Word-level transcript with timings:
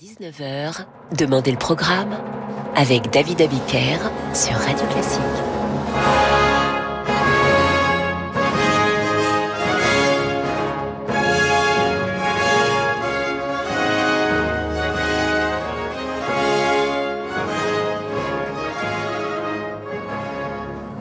19h, 0.00 0.84
Demandez 1.18 1.50
le 1.50 1.58
programme 1.58 2.14
avec 2.76 3.10
David 3.10 3.42
Abiker 3.42 3.98
sur 4.32 4.52
Radio 4.52 4.86
Classique. 4.92 5.20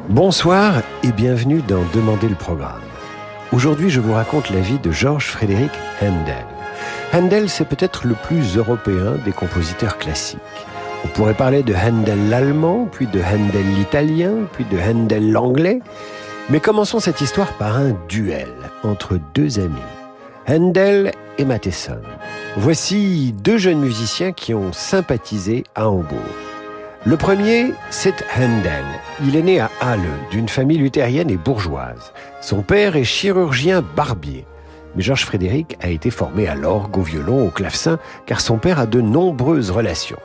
Bonsoir 0.10 0.82
et 1.04 1.12
bienvenue 1.12 1.62
dans 1.62 1.84
Demandez 1.94 2.30
le 2.30 2.36
programme. 2.36 2.82
Aujourd'hui, 3.52 3.92
je 3.92 4.00
vous 4.00 4.14
raconte 4.14 4.50
la 4.50 4.62
vie 4.62 4.80
de 4.80 4.90
Georges 4.90 5.28
Frédéric 5.28 5.72
Handel. 6.02 6.57
Handel, 7.14 7.50
c'est 7.50 7.66
peut-être 7.66 8.06
le 8.06 8.16
plus 8.16 8.58
européen 8.58 9.16
des 9.24 9.32
compositeurs 9.32 9.98
classiques. 9.98 10.40
On 11.06 11.08
pourrait 11.10 11.34
parler 11.34 11.64
de 11.64 11.74
Handel 11.74 12.30
l'allemand, 12.30 12.88
puis 12.92 13.08
de 13.08 13.22
Handel 13.22 13.66
l'italien, 13.76 14.34
puis 14.52 14.66
de 14.66 14.78
Handel 14.78 15.32
l'anglais. 15.32 15.80
Mais 16.50 16.60
commençons 16.60 17.00
cette 17.00 17.22
histoire 17.22 17.54
par 17.54 17.78
un 17.78 17.94
duel 18.10 18.52
entre 18.84 19.20
deux 19.34 19.60
amis, 19.60 19.76
Handel 20.50 21.12
et 21.38 21.46
Matheson. 21.46 22.02
Voici 22.58 23.34
deux 23.44 23.58
jeunes 23.58 23.80
musiciens 23.80 24.32
qui 24.34 24.54
ont 24.54 24.74
sympathisé 24.74 25.64
à 25.76 25.90
Hambourg. 25.90 26.18
Le 27.06 27.16
premier, 27.16 27.74
c'est 27.90 28.26
Handel. 28.36 28.84
Il 29.26 29.38
est 29.38 29.44
né 29.44 29.60
à 29.62 29.70
Halle, 29.80 30.00
d'une 30.32 30.50
famille 30.50 30.78
luthérienne 30.78 31.30
et 31.30 31.38
bourgeoise. 31.38 32.12
Son 32.42 32.64
père 32.64 32.98
est 32.98 33.06
chirurgien 33.06 33.82
barbier. 33.96 34.46
Mais 34.98 35.04
Georges 35.04 35.26
Frédéric 35.26 35.78
a 35.80 35.90
été 35.90 36.10
formé 36.10 36.48
à 36.48 36.56
l'orgue, 36.56 36.98
au 36.98 37.04
violon, 37.04 37.46
au 37.48 37.52
clavecin, 37.52 38.00
car 38.26 38.42
son 38.42 38.58
père 38.58 38.80
a 38.80 38.88
de 38.88 39.00
nombreuses 39.00 39.70
relations. 39.70 40.18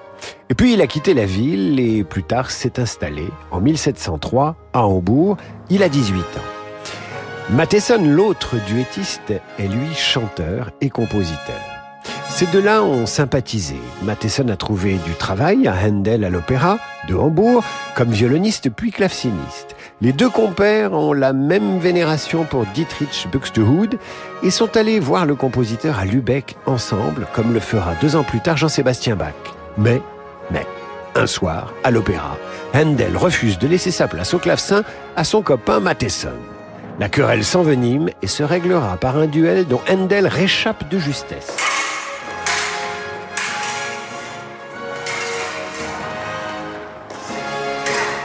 Et 0.49 0.55
puis 0.55 0.73
il 0.73 0.81
a 0.81 0.87
quitté 0.87 1.13
la 1.13 1.27
ville 1.27 1.79
et 1.79 2.05
plus 2.05 2.23
tard 2.23 2.51
s'est 2.51 2.81
installé 2.81 3.29
en 3.51 3.61
1703 3.61 4.57
à 4.73 4.87
Hambourg. 4.87 5.37
Il 5.69 5.83
a 5.83 5.91
18 5.91 6.21
ans. 6.21 7.51
Matheson, 7.51 8.03
l'autre 8.03 8.57
duettiste, 8.67 9.35
est 9.59 9.69
lui 9.69 9.93
chanteur 9.95 10.71
et 10.81 10.89
compositeur. 10.89 11.72
Ces 12.35 12.47
deux-là 12.47 12.83
ont 12.83 13.05
sympathisé. 13.05 13.77
Matheson 14.03 14.49
a 14.49 14.57
trouvé 14.57 14.95
du 15.05 15.13
travail 15.13 15.69
à 15.69 15.75
Handel 15.75 16.25
à 16.25 16.31
l'opéra 16.31 16.79
de 17.07 17.15
Hambourg 17.15 17.63
comme 17.95 18.11
violoniste 18.11 18.71
puis 18.71 18.91
claveciniste. 18.91 19.77
Les 20.01 20.15
deux 20.15 20.31
compères 20.31 20.95
ont 20.95 21.13
la 21.13 21.35
même 21.35 21.79
vénération 21.79 22.45
pour 22.45 22.65
Dietrich 22.75 23.29
Buxtehude 23.31 23.99
et 24.43 24.51
sont 24.51 24.79
allés 24.79 24.99
voir 24.99 25.27
le 25.27 25.35
compositeur 25.35 25.99
à 25.99 26.07
Lübeck 26.07 26.57
ensemble, 26.65 27.27
comme 27.35 27.53
le 27.53 27.61
fera 27.61 27.93
deux 28.01 28.17
ans 28.17 28.25
plus 28.25 28.41
tard 28.41 28.57
Jean-Sébastien 28.57 29.15
Bach. 29.15 29.35
Mais, 29.77 30.01
mais, 30.51 30.67
un 31.15 31.27
soir, 31.27 31.75
à 31.85 31.91
l'opéra, 31.91 32.39
Handel 32.75 33.15
refuse 33.17 33.59
de 33.59 33.69
laisser 33.69 33.91
sa 33.91 34.09
place 34.09 34.33
au 34.33 34.39
clavecin 34.39 34.85
à 35.17 35.25
son 35.25 35.43
copain 35.43 35.81
Matheson. 35.81 36.33
La 36.99 37.11
querelle 37.11 37.45
s'envenime 37.45 38.09
et 38.23 38.27
se 38.27 38.43
réglera 38.43 38.97
par 38.97 39.19
un 39.19 39.27
duel 39.27 39.67
dont 39.67 39.83
Handel 39.89 40.27
réchappe 40.27 40.89
de 40.89 40.99
justesse. 40.99 41.57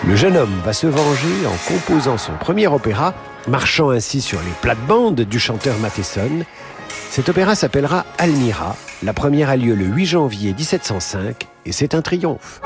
Le 0.08 0.16
jeune 0.16 0.38
homme 0.38 0.62
va 0.64 0.72
se 0.72 0.88
venger 0.88 1.46
en 1.46 1.74
composant 1.74 2.18
son 2.18 2.32
premier 2.40 2.68
opéra, 2.68 3.14
marchant 3.50 3.90
ainsi 3.90 4.22
sur 4.22 4.40
les 4.40 4.54
plates-bandes 4.62 5.20
du 5.20 5.38
chanteur 5.38 5.78
Matheson. 5.80 6.46
Cet 7.10 7.28
opéra 7.28 7.56
s'appellera 7.56 8.06
Almira. 8.18 8.78
La 9.04 9.12
première 9.12 9.50
a 9.50 9.58
lieu 9.58 9.76
le 9.76 9.84
8 9.84 10.06
janvier 10.06 10.54
1705 10.54 11.46
et 11.66 11.74
c'est 11.74 11.94
un 11.94 12.02
triomphe. 12.02 12.62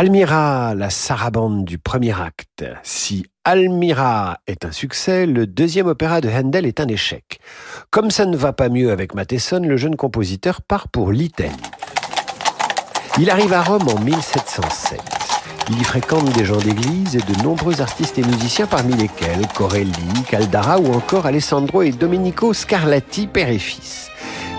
Almira, 0.00 0.76
la 0.76 0.90
sarabande 0.90 1.64
du 1.64 1.76
premier 1.76 2.12
acte. 2.12 2.64
Si 2.84 3.26
Almira 3.42 4.38
est 4.46 4.64
un 4.64 4.70
succès, 4.70 5.26
le 5.26 5.44
deuxième 5.44 5.88
opéra 5.88 6.20
de 6.20 6.28
Handel 6.28 6.66
est 6.66 6.78
un 6.78 6.86
échec. 6.86 7.40
Comme 7.90 8.12
ça 8.12 8.24
ne 8.24 8.36
va 8.36 8.52
pas 8.52 8.68
mieux 8.68 8.92
avec 8.92 9.16
Matheson, 9.16 9.58
le 9.58 9.76
jeune 9.76 9.96
compositeur 9.96 10.62
part 10.62 10.86
pour 10.86 11.10
l'Italie. 11.10 11.50
Il 13.18 13.28
arrive 13.28 13.52
à 13.52 13.60
Rome 13.60 13.88
en 13.88 13.98
1707. 13.98 15.00
Il 15.70 15.80
y 15.80 15.84
fréquente 15.84 16.30
des 16.30 16.44
gens 16.44 16.58
d'église 16.58 17.16
et 17.16 17.32
de 17.32 17.42
nombreux 17.42 17.80
artistes 17.80 18.20
et 18.20 18.22
musiciens 18.22 18.68
parmi 18.68 18.92
lesquels 18.92 19.48
Corelli, 19.52 20.22
Caldara 20.30 20.78
ou 20.78 20.94
encore 20.94 21.26
Alessandro 21.26 21.82
et 21.82 21.90
Domenico 21.90 22.54
Scarlatti, 22.54 23.26
père 23.26 23.48
et 23.48 23.58
fils. 23.58 24.10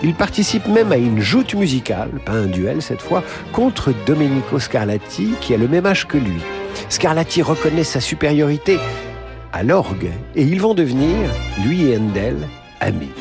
Il 0.02 0.14
participe 0.14 0.68
même 0.68 0.92
à 0.92 0.98
une 0.98 1.20
joute 1.20 1.54
musicale, 1.54 2.12
pas 2.26 2.32
un 2.32 2.46
duel 2.46 2.82
cette 2.82 3.02
fois, 3.02 3.24
contre 3.52 3.94
Domenico 4.06 4.60
Scarlatti, 4.60 5.34
qui 5.42 5.54
a 5.54 5.58
le 5.58 5.68
même 5.68 5.86
âge 5.86 6.08
que 6.08 6.18
lui. 6.18 6.42
Scarlatti 6.88 7.42
reconnaît 7.42 7.84
sa 7.84 8.00
supériorité 8.00 8.78
à 9.52 9.64
l'orgue 9.64 10.12
et 10.36 10.44
ils 10.44 10.62
vont 10.62 10.74
devenir, 10.74 11.30
lui 11.66 11.90
et 11.90 11.98
Handel, 11.98 12.38
amis. 12.80 13.12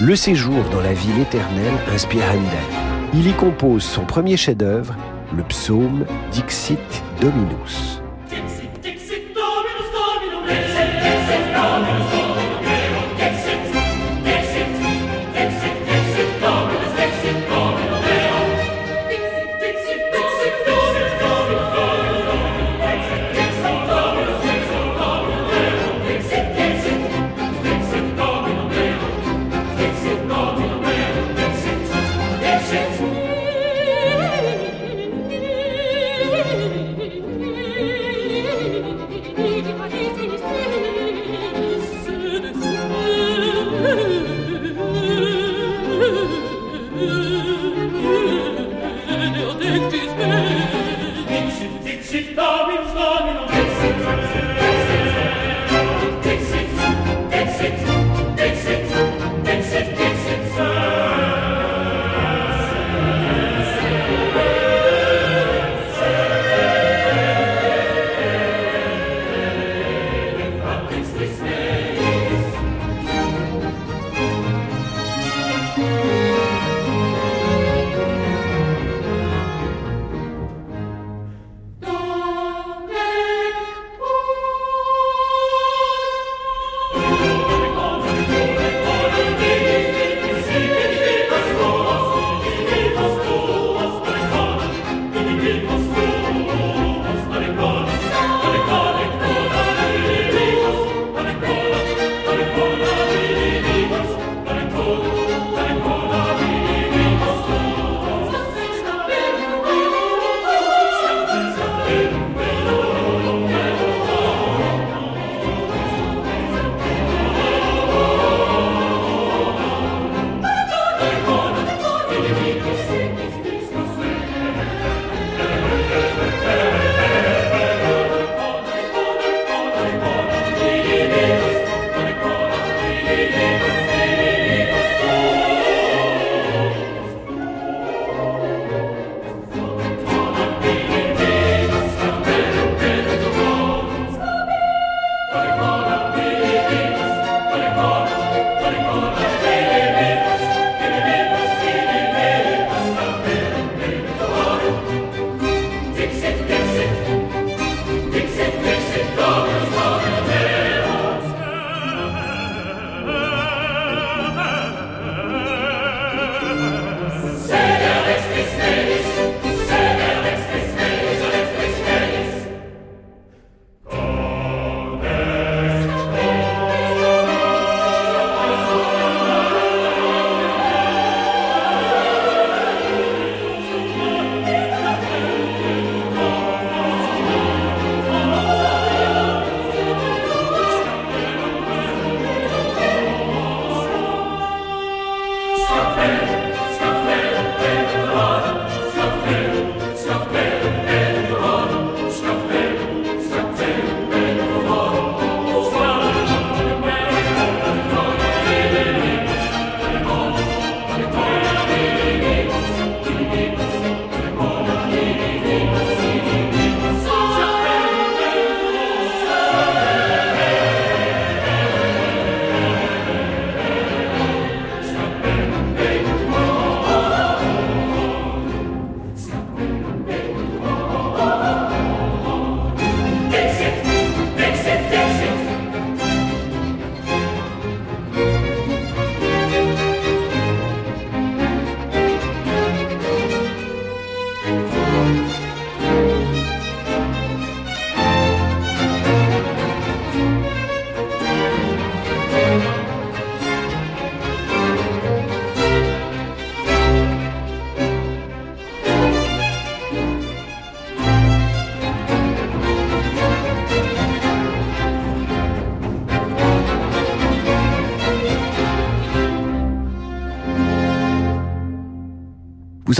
Le 0.00 0.16
séjour 0.16 0.64
dans 0.70 0.80
la 0.80 0.92
ville 0.92 1.20
éternelle 1.20 1.74
inspire 1.92 2.24
Handel. 2.24 2.90
Il 3.14 3.26
y 3.26 3.32
compose 3.32 3.82
son 3.82 4.04
premier 4.04 4.36
chef-d'œuvre, 4.36 4.94
le 5.36 5.42
psaume 5.44 6.04
Dixit 6.32 6.78
Dominus. 7.20 7.99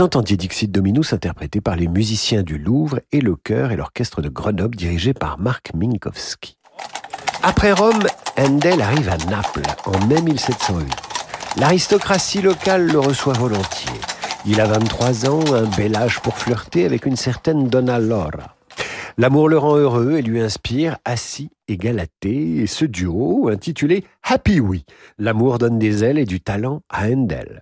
Vous 0.01 0.05
entendiez 0.05 0.35
Dixit 0.35 0.71
Dominus 0.71 1.13
interprété 1.13 1.61
par 1.61 1.75
les 1.75 1.87
musiciens 1.87 2.41
du 2.41 2.57
Louvre 2.57 3.01
et 3.11 3.21
le 3.21 3.35
chœur 3.35 3.71
et 3.71 3.75
l'orchestre 3.75 4.23
de 4.23 4.29
Grenoble 4.29 4.75
dirigé 4.75 5.13
par 5.13 5.37
Marc 5.37 5.75
Minkowski. 5.75 6.57
Après 7.43 7.71
Rome, 7.71 8.01
Handel 8.35 8.81
arrive 8.81 9.09
à 9.09 9.17
Naples 9.29 9.61
en 9.85 10.07
mai 10.07 10.19
1708. 10.23 10.91
L'aristocratie 11.57 12.41
locale 12.41 12.87
le 12.87 12.97
reçoit 12.97 13.33
volontiers. 13.33 14.01
Il 14.47 14.59
a 14.59 14.65
23 14.65 15.29
ans, 15.29 15.53
un 15.53 15.67
bel 15.77 15.95
âge 15.95 16.19
pour 16.21 16.35
flirter 16.35 16.83
avec 16.85 17.05
une 17.05 17.15
certaine 17.15 17.67
Donna 17.67 17.99
Laura. 17.99 18.55
L'amour 19.19 19.49
le 19.49 19.59
rend 19.59 19.75
heureux 19.75 20.13
et 20.13 20.23
lui 20.23 20.41
inspire 20.41 20.97
Assis 21.05 21.51
et 21.67 21.77
Galatée, 21.77 22.63
et 22.63 22.65
ce 22.65 22.85
duo, 22.85 23.49
intitulé 23.49 24.03
Happy 24.23 24.61
We, 24.61 24.81
l'amour 25.19 25.59
donne 25.59 25.77
des 25.77 26.03
ailes 26.03 26.17
et 26.17 26.25
du 26.25 26.41
talent 26.41 26.81
à 26.89 27.05
Handel. 27.05 27.61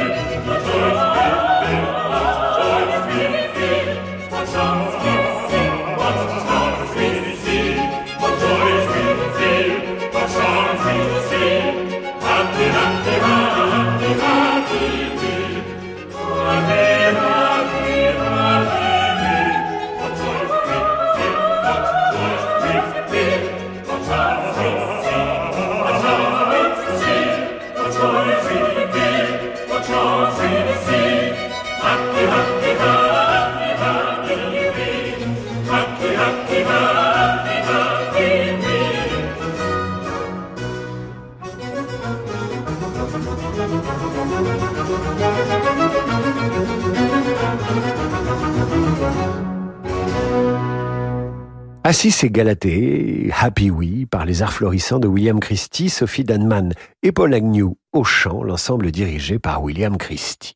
Assis 52.03 52.25
et 52.25 52.31
Galatée, 52.31 53.29
Happy 53.39 53.69
We, 53.69 54.07
par 54.09 54.25
les 54.25 54.41
arts 54.41 54.53
florissants 54.53 54.97
de 54.97 55.07
William 55.07 55.39
Christie, 55.39 55.91
Sophie 55.91 56.23
Danman 56.23 56.73
et 57.03 57.11
Paul 57.11 57.31
Agnew 57.31 57.77
au 57.93 58.03
chant, 58.03 58.41
l'ensemble 58.41 58.89
dirigé 58.89 59.37
par 59.37 59.61
William 59.61 59.95
Christie. 59.97 60.55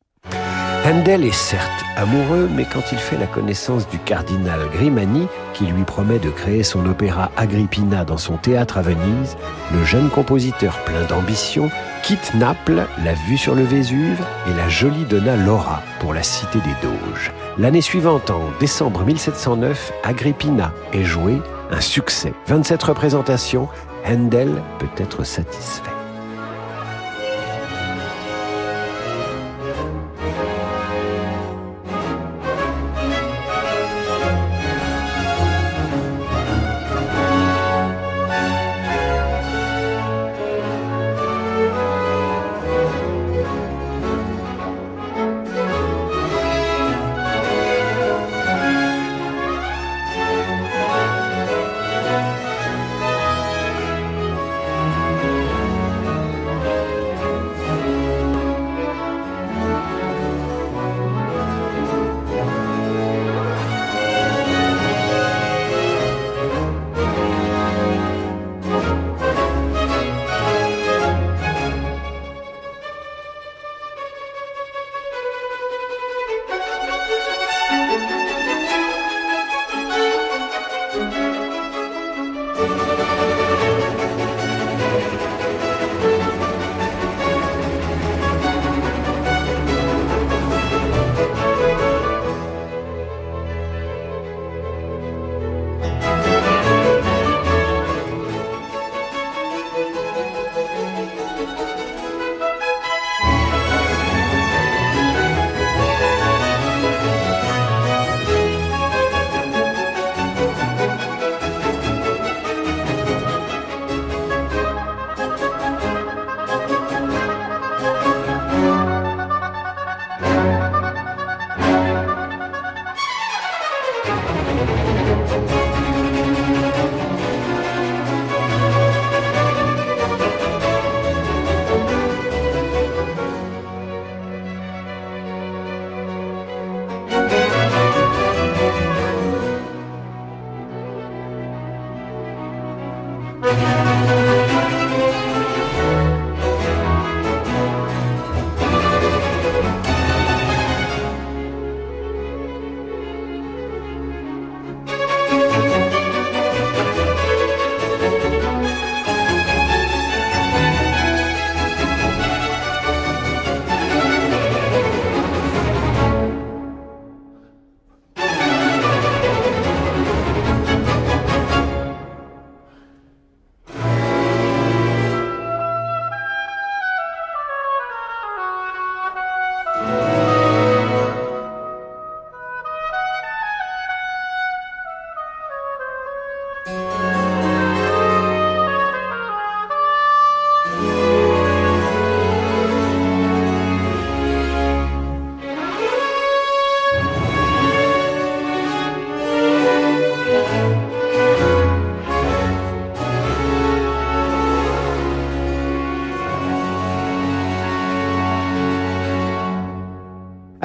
Handel 0.86 1.24
est 1.24 1.34
certes 1.34 1.84
amoureux, 1.96 2.48
mais 2.54 2.64
quand 2.64 2.92
il 2.92 2.98
fait 2.98 3.18
la 3.18 3.26
connaissance 3.26 3.88
du 3.88 3.98
cardinal 3.98 4.60
Grimani, 4.72 5.26
qui 5.52 5.64
lui 5.64 5.82
promet 5.82 6.20
de 6.20 6.30
créer 6.30 6.62
son 6.62 6.86
opéra 6.86 7.32
Agrippina 7.36 8.04
dans 8.04 8.18
son 8.18 8.36
théâtre 8.36 8.78
à 8.78 8.82
Venise, 8.82 9.36
le 9.72 9.82
jeune 9.84 10.08
compositeur 10.10 10.78
plein 10.84 11.02
d'ambition 11.08 11.72
quitte 12.04 12.34
Naples, 12.36 12.86
la 13.04 13.14
vue 13.14 13.36
sur 13.36 13.56
le 13.56 13.64
Vésuve 13.64 14.24
et 14.48 14.54
la 14.56 14.68
jolie 14.68 15.06
Donna 15.06 15.34
Laura 15.34 15.82
pour 15.98 16.14
la 16.14 16.22
cité 16.22 16.60
des 16.60 16.86
Doges. 16.88 17.32
L'année 17.58 17.80
suivante, 17.80 18.30
en 18.30 18.44
décembre 18.60 19.04
1709, 19.04 19.92
Agrippina 20.04 20.72
est 20.92 21.02
jouée, 21.02 21.42
un 21.72 21.80
succès. 21.80 22.32
27 22.46 22.80
représentations, 22.84 23.68
Handel 24.08 24.62
peut 24.78 25.02
être 25.02 25.24
satisfait. 25.24 25.95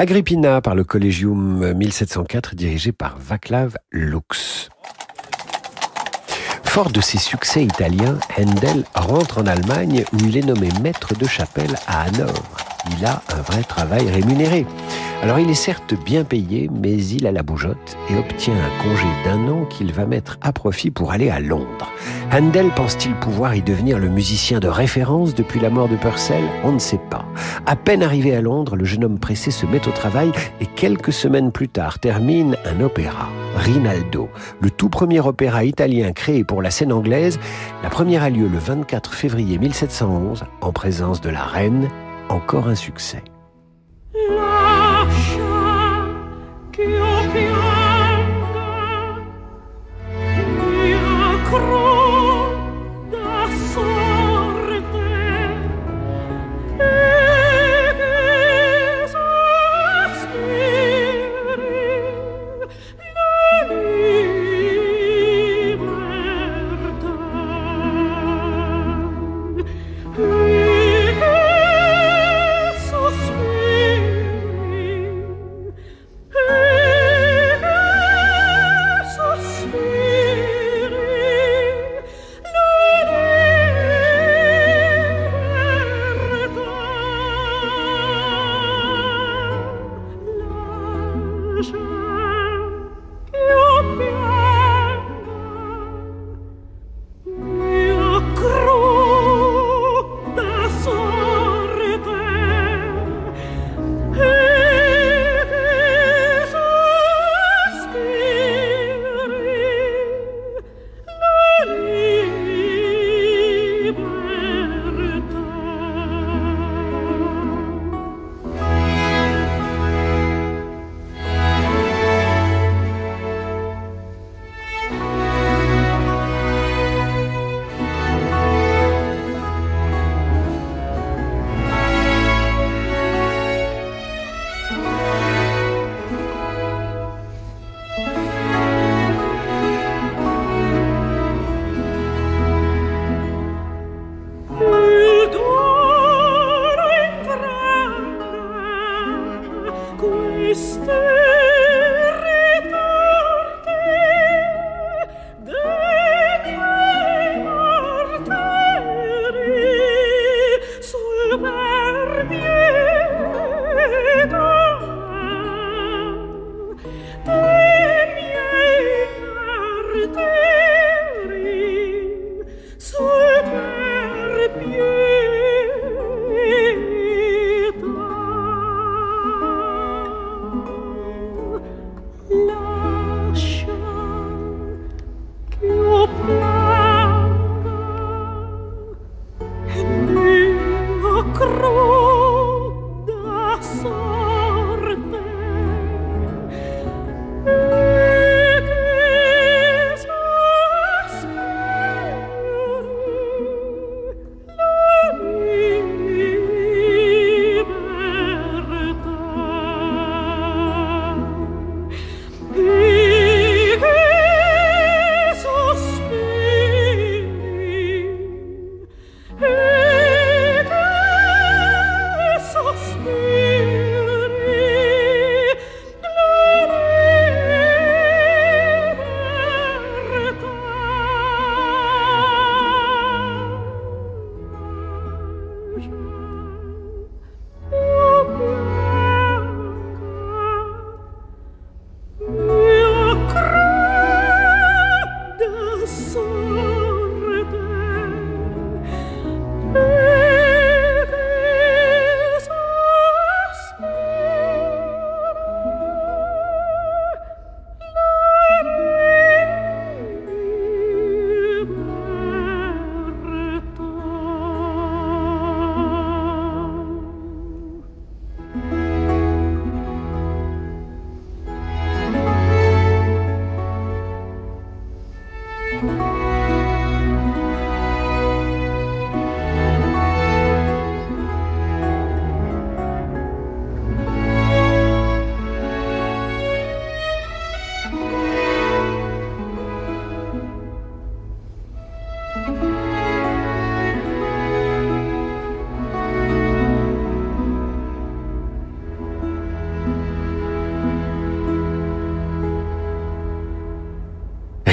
Agrippina 0.01 0.61
par 0.61 0.73
le 0.73 0.83
Collegium 0.83 1.75
1704 1.75 2.55
dirigé 2.55 2.91
par 2.91 3.19
Vaclav 3.19 3.77
Lux. 3.91 4.69
Fort 6.63 6.89
de 6.89 6.99
ses 7.01 7.19
succès 7.19 7.63
italiens, 7.63 8.17
Handel 8.35 8.83
rentre 8.95 9.37
en 9.37 9.45
Allemagne 9.45 10.03
où 10.11 10.17
il 10.25 10.37
est 10.37 10.43
nommé 10.43 10.69
maître 10.81 11.13
de 11.13 11.27
chapelle 11.27 11.75
à 11.85 12.01
Hanovre. 12.01 12.57
Il 12.97 13.05
a 13.05 13.21
un 13.31 13.41
vrai 13.43 13.61
travail 13.61 14.09
rémunéré. 14.09 14.65
Alors 15.23 15.37
il 15.37 15.51
est 15.51 15.53
certes 15.53 15.93
bien 15.93 16.23
payé, 16.23 16.67
mais 16.73 16.97
il 16.97 17.27
a 17.27 17.31
la 17.31 17.43
bougeotte 17.43 17.95
et 18.09 18.17
obtient 18.17 18.55
un 18.55 18.83
congé 18.83 19.05
d'un 19.23 19.47
an 19.49 19.65
qu'il 19.65 19.93
va 19.93 20.07
mettre 20.07 20.39
à 20.41 20.51
profit 20.51 20.89
pour 20.89 21.11
aller 21.11 21.29
à 21.29 21.39
Londres. 21.39 21.91
Handel 22.33 22.71
pense-t-il 22.75 23.13
pouvoir 23.13 23.53
y 23.53 23.61
devenir 23.61 23.99
le 23.99 24.09
musicien 24.09 24.59
de 24.59 24.67
référence 24.67 25.35
depuis 25.35 25.59
la 25.59 25.69
mort 25.69 25.87
de 25.87 25.95
Purcell? 25.95 26.43
On 26.63 26.71
ne 26.71 26.79
sait 26.79 26.99
pas. 27.11 27.23
À 27.67 27.75
peine 27.75 28.01
arrivé 28.01 28.35
à 28.35 28.41
Londres, 28.41 28.75
le 28.75 28.83
jeune 28.83 29.03
homme 29.03 29.19
pressé 29.19 29.51
se 29.51 29.67
met 29.67 29.87
au 29.87 29.91
travail 29.91 30.31
et 30.59 30.65
quelques 30.65 31.13
semaines 31.13 31.51
plus 31.51 31.69
tard 31.69 31.99
termine 31.99 32.57
un 32.65 32.81
opéra, 32.81 33.29
Rinaldo, 33.57 34.27
le 34.59 34.71
tout 34.71 34.89
premier 34.89 35.19
opéra 35.19 35.63
italien 35.63 36.13
créé 36.13 36.43
pour 36.43 36.63
la 36.63 36.71
scène 36.71 36.91
anglaise. 36.91 37.39
La 37.83 37.91
première 37.91 38.23
a 38.23 38.31
lieu 38.31 38.47
le 38.47 38.57
24 38.57 39.13
février 39.13 39.59
1711 39.59 40.45
en 40.61 40.71
présence 40.71 41.21
de 41.21 41.29
la 41.29 41.43
reine, 41.43 41.89
encore 42.29 42.67
un 42.67 42.75
succès. 42.75 43.23
be. 47.33 47.80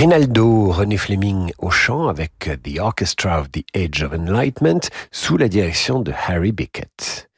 Rinaldo, 0.08 0.70
René 0.70 0.96
Fleming 0.96 1.52
au 1.58 1.68
chant 1.68 2.08
avec 2.08 2.48
The 2.62 2.78
Orchestra 2.80 3.40
of 3.40 3.50
the 3.50 3.62
Age 3.76 4.02
of 4.02 4.14
Enlightenment 4.14 4.88
sous 5.12 5.36
la 5.36 5.48
direction 5.48 6.00
de 6.00 6.14
Harry 6.26 6.50
Bickett. 6.50 7.28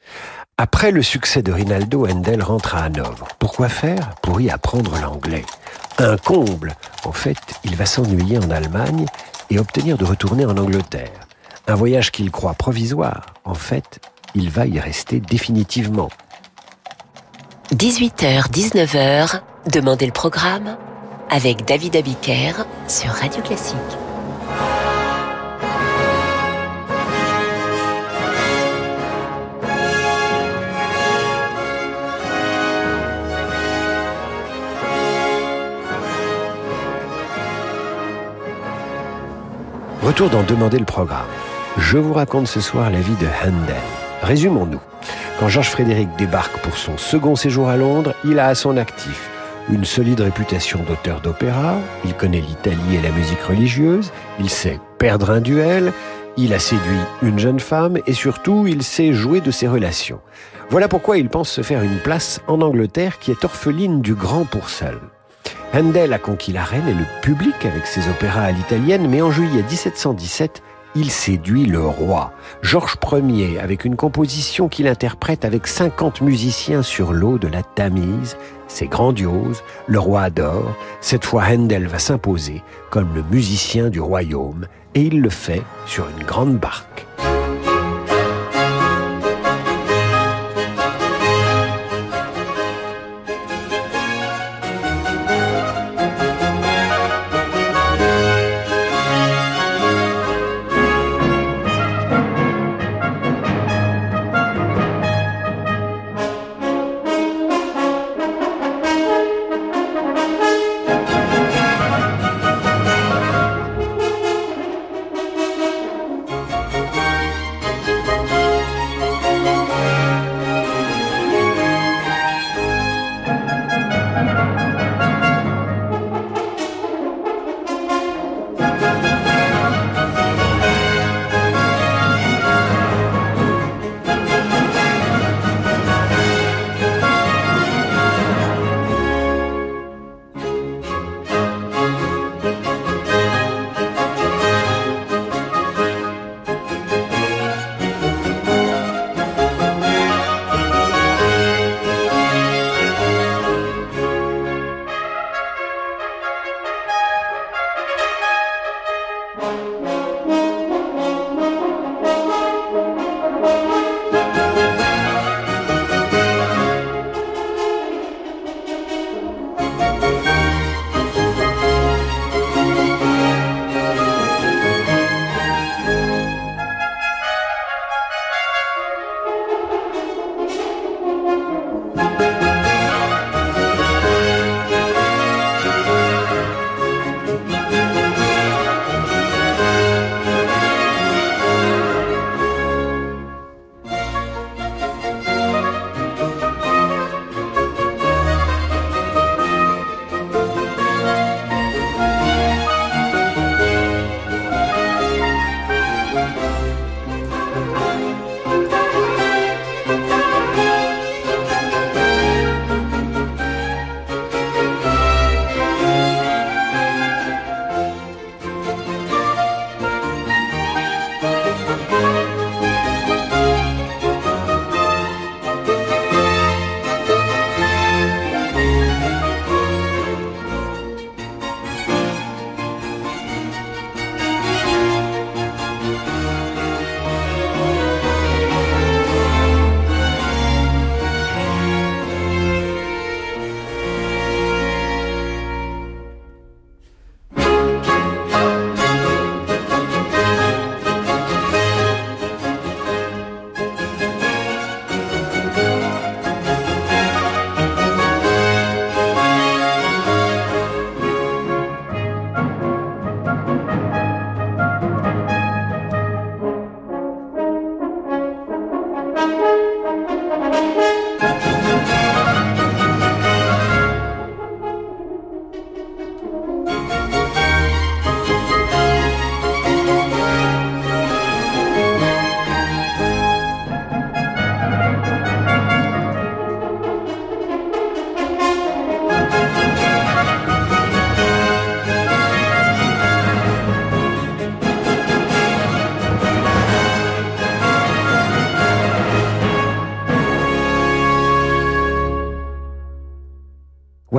Après 0.57 0.91
le 0.91 1.01
succès 1.01 1.41
de 1.41 1.51
Rinaldo, 1.51 2.07
Handel 2.07 2.41
rentre 2.41 2.75
à 2.75 2.83
Hanovre. 2.83 3.27
Pourquoi 3.39 3.67
faire 3.67 4.15
Pour 4.21 4.39
y 4.39 4.49
apprendre 4.49 4.97
l'anglais? 5.01 5.43
Un 5.97 6.15
comble 6.15 6.77
En 7.03 7.11
fait, 7.11 7.35
il 7.65 7.75
va 7.75 7.85
s'ennuyer 7.85 8.37
en 8.37 8.49
Allemagne 8.49 9.05
et 9.49 9.59
obtenir 9.59 9.97
de 9.97 10.05
retourner 10.05 10.45
en 10.45 10.57
Angleterre. 10.57 11.27
Un 11.67 11.75
voyage 11.75 12.09
qu'il 12.09 12.31
croit 12.31 12.53
provisoire. 12.53 13.33
En 13.43 13.53
fait, 13.53 13.99
il 14.33 14.49
va 14.49 14.65
y 14.65 14.79
rester 14.79 15.19
définitivement. 15.19 16.07
18h-19h, 17.73 19.41
Demandez 19.69 20.05
le 20.07 20.11
programme 20.11 20.77
avec 21.31 21.65
David 21.65 21.95
Abiker 21.95 22.65
sur 22.89 23.09
Radio 23.09 23.41
Classique. 23.41 23.77
Retour 40.03 40.29
dans 40.29 40.43
Demander 40.43 40.79
le 40.79 40.85
programme. 40.85 41.21
Je 41.77 41.97
vous 41.97 42.11
raconte 42.11 42.47
ce 42.47 42.59
soir 42.59 42.89
la 42.89 42.99
vie 42.99 43.15
de 43.15 43.27
Handel. 43.27 43.75
Résumons-nous. 44.21 44.81
Quand 45.39 45.47
Georges 45.47 45.69
Frédéric 45.69 46.09
débarque 46.17 46.57
pour 46.57 46.77
son 46.77 46.97
second 46.97 47.37
séjour 47.37 47.69
à 47.69 47.77
Londres, 47.77 48.13
il 48.25 48.37
a 48.37 48.47
à 48.47 48.55
son 48.55 48.75
actif 48.75 49.29
une 49.69 49.85
solide 49.85 50.21
réputation 50.21 50.83
d'auteur 50.83 51.21
d'opéra, 51.21 51.77
il 52.05 52.13
connaît 52.13 52.41
l'Italie 52.41 52.95
et 52.95 53.01
la 53.01 53.11
musique 53.11 53.41
religieuse, 53.41 54.11
il 54.39 54.49
sait 54.49 54.79
perdre 54.97 55.29
un 55.31 55.41
duel, 55.41 55.93
il 56.37 56.53
a 56.53 56.59
séduit 56.59 56.99
une 57.21 57.39
jeune 57.39 57.59
femme 57.59 57.99
et 58.07 58.13
surtout 58.13 58.65
il 58.67 58.83
sait 58.83 59.13
jouer 59.13 59.41
de 59.41 59.51
ses 59.51 59.67
relations. 59.67 60.19
Voilà 60.69 60.87
pourquoi 60.87 61.17
il 61.17 61.29
pense 61.29 61.49
se 61.49 61.61
faire 61.61 61.83
une 61.83 61.99
place 61.99 62.41
en 62.47 62.61
Angleterre 62.61 63.19
qui 63.19 63.31
est 63.31 63.43
orpheline 63.43 64.01
du 64.01 64.15
grand 64.15 64.45
Purcell. 64.45 64.97
Handel 65.73 66.13
a 66.13 66.19
conquis 66.19 66.51
la 66.51 66.63
reine 66.63 66.87
et 66.87 66.93
le 66.93 67.05
public 67.21 67.65
avec 67.65 67.85
ses 67.85 68.09
opéras 68.09 68.43
à 68.43 68.51
l'italienne, 68.51 69.07
mais 69.09 69.21
en 69.21 69.31
juillet 69.31 69.63
1717, 69.69 70.61
il 70.95 71.09
séduit 71.09 71.65
le 71.65 71.85
roi, 71.85 72.33
Georges 72.61 72.97
Ier, 73.13 73.59
avec 73.59 73.85
une 73.85 73.95
composition 73.95 74.67
qu'il 74.67 74.87
interprète 74.87 75.45
avec 75.45 75.67
50 75.67 76.21
musiciens 76.21 76.81
sur 76.81 77.13
l'eau 77.13 77.37
de 77.37 77.47
la 77.47 77.63
Tamise. 77.63 78.37
C'est 78.67 78.87
grandiose, 78.87 79.63
le 79.87 79.99
roi 79.99 80.23
adore. 80.23 80.75
Cette 80.99 81.25
fois, 81.25 81.43
Handel 81.49 81.87
va 81.87 81.99
s'imposer 81.99 82.61
comme 82.89 83.15
le 83.15 83.23
musicien 83.23 83.89
du 83.89 84.01
royaume, 84.01 84.67
et 84.95 85.01
il 85.01 85.21
le 85.21 85.29
fait 85.29 85.63
sur 85.85 86.07
une 86.09 86.25
grande 86.25 86.57
barque. 86.57 87.05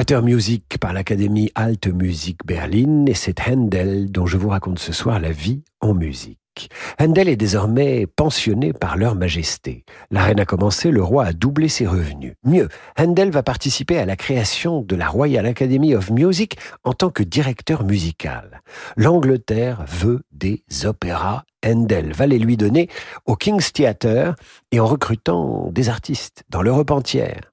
Conservatoire 0.02 0.34
Music 0.34 0.78
par 0.80 0.92
l'Académie 0.92 1.52
Alte 1.54 1.86
Musik 1.86 2.44
Berlin 2.44 3.04
et 3.06 3.14
c'est 3.14 3.40
Handel 3.46 4.10
dont 4.10 4.26
je 4.26 4.36
vous 4.36 4.48
raconte 4.48 4.80
ce 4.80 4.92
soir 4.92 5.20
la 5.20 5.30
vie 5.30 5.62
en 5.80 5.94
musique. 5.94 6.70
Handel 6.98 7.28
est 7.28 7.36
désormais 7.36 8.08
pensionné 8.08 8.72
par 8.72 8.96
leur 8.96 9.14
majesté. 9.14 9.84
La 10.10 10.24
reine 10.24 10.40
a 10.40 10.44
commencé, 10.44 10.90
le 10.90 11.04
roi 11.04 11.26
a 11.26 11.32
doublé 11.32 11.68
ses 11.68 11.86
revenus. 11.86 12.34
Mieux, 12.42 12.68
Handel 12.98 13.30
va 13.30 13.44
participer 13.44 13.96
à 13.96 14.04
la 14.04 14.16
création 14.16 14.82
de 14.82 14.96
la 14.96 15.06
Royal 15.06 15.46
Academy 15.46 15.94
of 15.94 16.10
Music 16.10 16.58
en 16.82 16.94
tant 16.94 17.10
que 17.10 17.22
directeur 17.22 17.84
musical. 17.84 18.60
L'Angleterre 18.96 19.84
veut 19.86 20.22
des 20.32 20.64
opéras. 20.84 21.44
Handel 21.64 22.12
va 22.12 22.26
les 22.26 22.40
lui 22.40 22.56
donner 22.56 22.88
au 23.24 23.36
King's 23.36 23.72
Theatre 23.72 24.34
et 24.72 24.80
en 24.80 24.86
recrutant 24.86 25.70
des 25.70 25.88
artistes 25.88 26.42
dans 26.50 26.62
l'Europe 26.62 26.90
entière. 26.90 27.51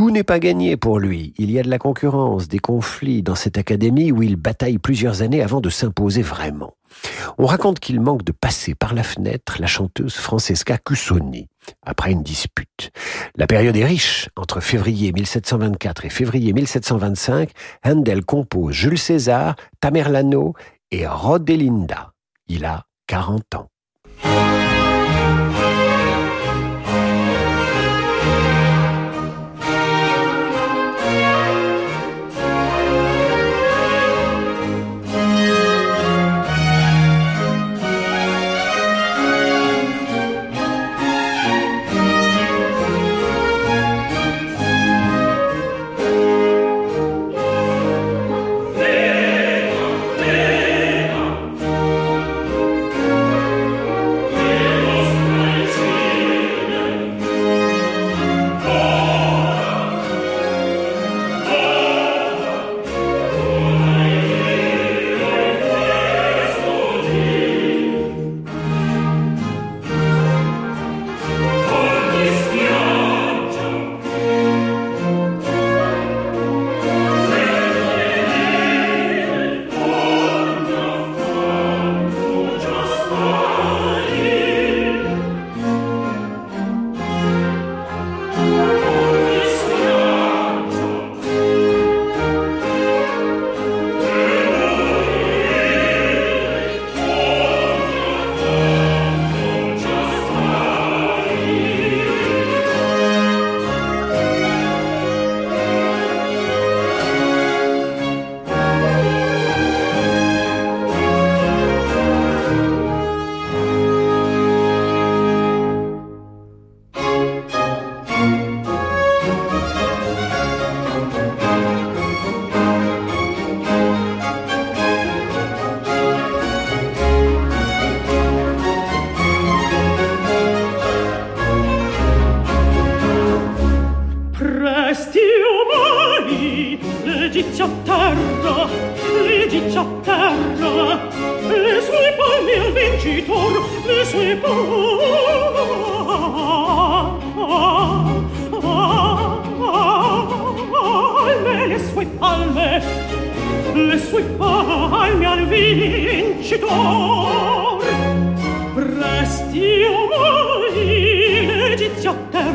Tout 0.00 0.10
n'est 0.10 0.24
pas 0.24 0.38
gagné 0.38 0.78
pour 0.78 0.98
lui. 0.98 1.34
Il 1.36 1.50
y 1.50 1.58
a 1.58 1.62
de 1.62 1.68
la 1.68 1.78
concurrence, 1.78 2.48
des 2.48 2.58
conflits 2.58 3.22
dans 3.22 3.34
cette 3.34 3.58
académie 3.58 4.12
où 4.12 4.22
il 4.22 4.36
bataille 4.36 4.78
plusieurs 4.78 5.20
années 5.20 5.42
avant 5.42 5.60
de 5.60 5.68
s'imposer 5.68 6.22
vraiment. 6.22 6.72
On 7.36 7.44
raconte 7.44 7.80
qu'il 7.80 8.00
manque 8.00 8.24
de 8.24 8.32
passer 8.32 8.74
par 8.74 8.94
la 8.94 9.02
fenêtre 9.02 9.56
la 9.60 9.66
chanteuse 9.66 10.14
Francesca 10.14 10.78
Cussoni 10.78 11.48
après 11.84 12.12
une 12.12 12.22
dispute. 12.22 12.92
La 13.36 13.46
période 13.46 13.76
est 13.76 13.84
riche. 13.84 14.30
Entre 14.36 14.60
février 14.60 15.12
1724 15.12 16.06
et 16.06 16.08
février 16.08 16.54
1725, 16.54 17.50
Handel 17.84 18.24
compose 18.24 18.72
Jules 18.72 18.98
César, 18.98 19.54
Tamerlano 19.80 20.54
et 20.90 21.06
Rodelinda. 21.06 22.14
Il 22.48 22.64
a 22.64 22.86
40 23.06 23.54
ans. 23.54 23.68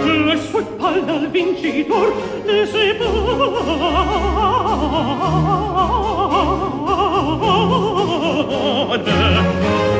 le 0.05 0.37
sue 0.37 0.63
palme 0.77 1.09
al 1.09 1.27
vincitor 1.31 2.13
le 2.45 2.65
sue 2.65 2.93
palme 2.95 3.13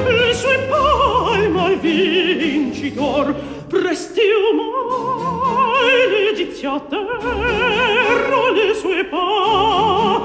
le 0.07 0.33
sue 0.33 0.57
palme 0.69 1.59
al 1.59 1.75
vincitor 1.79 3.25
prestium 3.69 4.62
giustizia 6.43 6.73
a 6.73 6.79
terra 6.79 8.51
le 8.51 8.73
sue 8.73 9.05
pa 9.05 10.21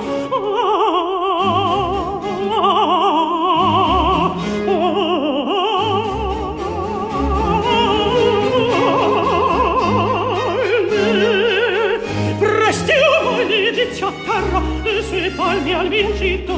giustizia 13.48 14.08
a 14.08 14.12
palme 15.36 15.74
al 15.74 15.88
vincitor. 15.88 16.56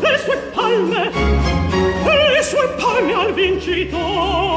Le 0.00 0.18
sue 0.18 0.36
palme 0.54 1.10
le 2.04 2.42
sue 2.42 2.68
palme 2.78 3.14
al 3.14 3.32
vincitor. 3.32 4.56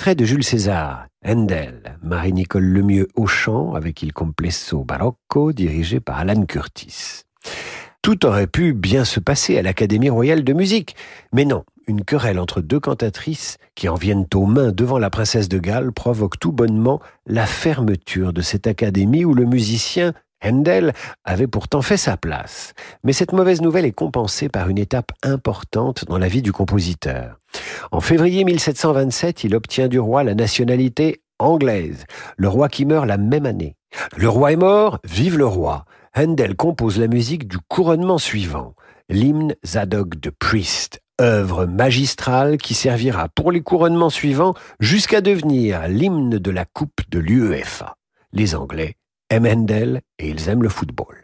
Extrait 0.00 0.14
de 0.14 0.24
Jules 0.24 0.44
César, 0.44 1.08
Handel, 1.26 1.98
Marie-Nicole 2.02 2.64
Lemieux 2.64 3.08
au 3.16 3.26
chant 3.26 3.74
avec 3.74 4.02
Il 4.02 4.14
Complesso 4.14 4.82
Barocco 4.82 5.52
dirigé 5.52 6.00
par 6.00 6.18
Alan 6.18 6.46
Curtis. 6.46 7.24
Tout 8.00 8.24
aurait 8.24 8.46
pu 8.46 8.72
bien 8.72 9.04
se 9.04 9.20
passer 9.20 9.58
à 9.58 9.62
l'Académie 9.62 10.08
royale 10.08 10.42
de 10.42 10.54
musique, 10.54 10.96
mais 11.34 11.44
non, 11.44 11.64
une 11.86 12.02
querelle 12.02 12.38
entre 12.38 12.62
deux 12.62 12.80
cantatrices 12.80 13.58
qui 13.74 13.90
en 13.90 13.94
viennent 13.94 14.24
aux 14.32 14.46
mains 14.46 14.72
devant 14.72 14.98
la 14.98 15.10
princesse 15.10 15.50
de 15.50 15.58
Galles 15.58 15.92
provoque 15.92 16.38
tout 16.38 16.52
bonnement 16.52 16.98
la 17.26 17.44
fermeture 17.44 18.32
de 18.32 18.40
cette 18.40 18.66
académie 18.66 19.26
où 19.26 19.34
le 19.34 19.44
musicien 19.44 20.14
Handel 20.42 20.92
avait 21.24 21.46
pourtant 21.46 21.82
fait 21.82 21.96
sa 21.96 22.16
place, 22.16 22.72
mais 23.04 23.12
cette 23.12 23.32
mauvaise 23.32 23.60
nouvelle 23.60 23.84
est 23.84 23.92
compensée 23.92 24.48
par 24.48 24.68
une 24.68 24.78
étape 24.78 25.12
importante 25.22 26.04
dans 26.06 26.18
la 26.18 26.28
vie 26.28 26.42
du 26.42 26.52
compositeur. 26.52 27.38
En 27.90 28.00
février 28.00 28.44
1727, 28.44 29.44
il 29.44 29.54
obtient 29.54 29.88
du 29.88 29.98
roi 29.98 30.24
la 30.24 30.34
nationalité 30.34 31.22
anglaise, 31.38 32.04
le 32.36 32.48
roi 32.48 32.68
qui 32.68 32.84
meurt 32.84 33.06
la 33.06 33.18
même 33.18 33.46
année. 33.46 33.76
Le 34.16 34.28
roi 34.28 34.52
est 34.52 34.56
mort, 34.56 34.98
vive 35.04 35.36
le 35.36 35.46
roi. 35.46 35.84
Handel 36.16 36.56
compose 36.56 36.98
la 36.98 37.06
musique 37.06 37.46
du 37.46 37.58
couronnement 37.68 38.18
suivant, 38.18 38.74
l'hymne 39.08 39.54
Zadok 39.64 40.18
de 40.20 40.30
Priest, 40.30 41.00
œuvre 41.20 41.66
magistrale 41.66 42.56
qui 42.56 42.74
servira 42.74 43.28
pour 43.28 43.52
les 43.52 43.60
couronnements 43.60 44.10
suivants 44.10 44.54
jusqu'à 44.80 45.20
devenir 45.20 45.86
l'hymne 45.88 46.38
de 46.38 46.50
la 46.50 46.64
Coupe 46.64 47.00
de 47.10 47.18
l'UEFA. 47.18 47.96
Les 48.32 48.54
Anglais 48.54 48.96
aiment 49.30 49.46
Handel 49.46 50.02
et 50.18 50.28
ils 50.28 50.48
aiment 50.48 50.62
le 50.62 50.68
football. 50.68 51.19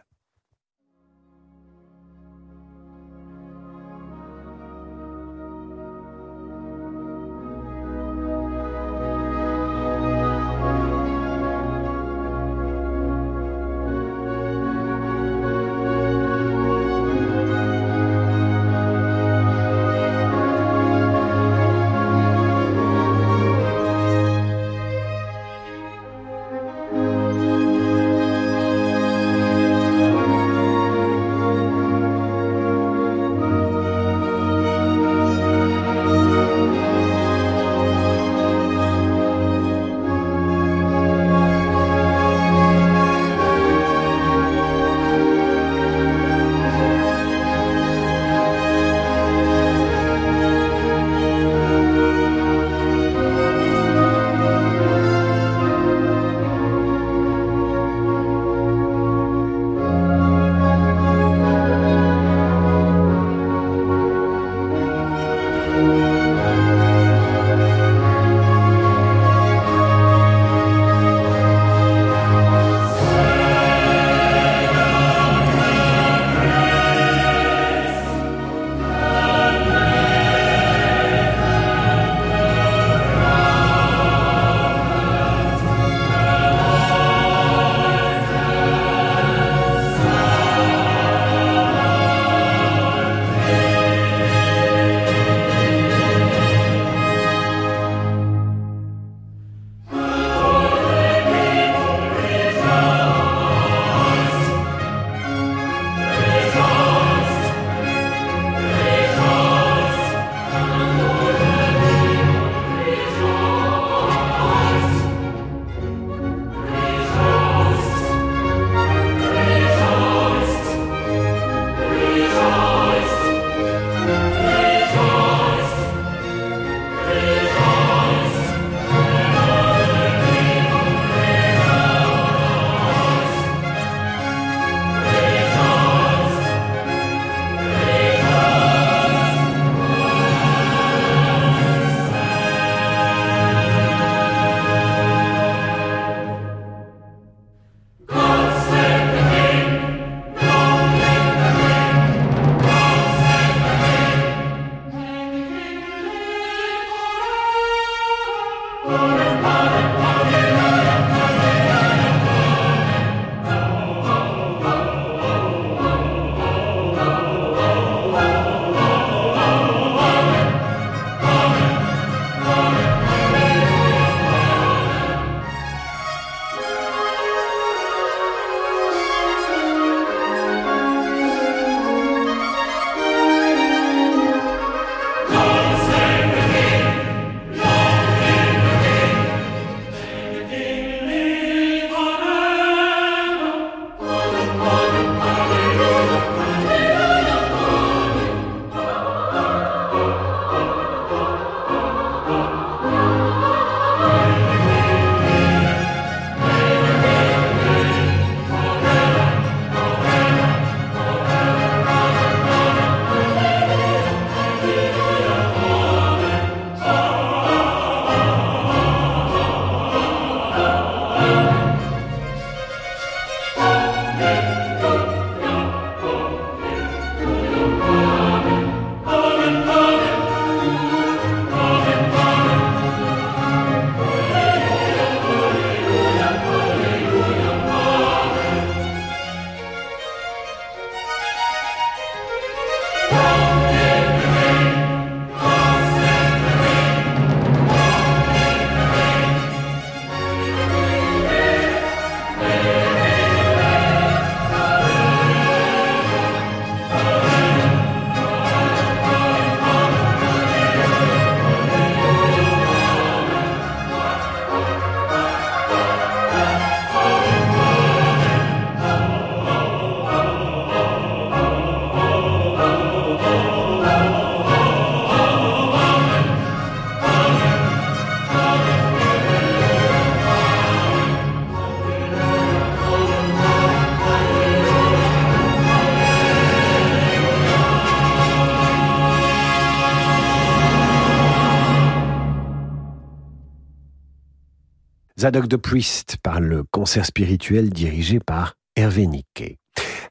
Zadok 295.27 295.48
the 295.48 295.56
Priest 295.56 296.18
par 296.22 296.38
le 296.38 296.62
concert 296.62 297.04
spirituel 297.04 297.70
dirigé 297.70 298.20
par 298.20 298.54
Hervé 298.77 299.08
Niquet. 299.08 299.56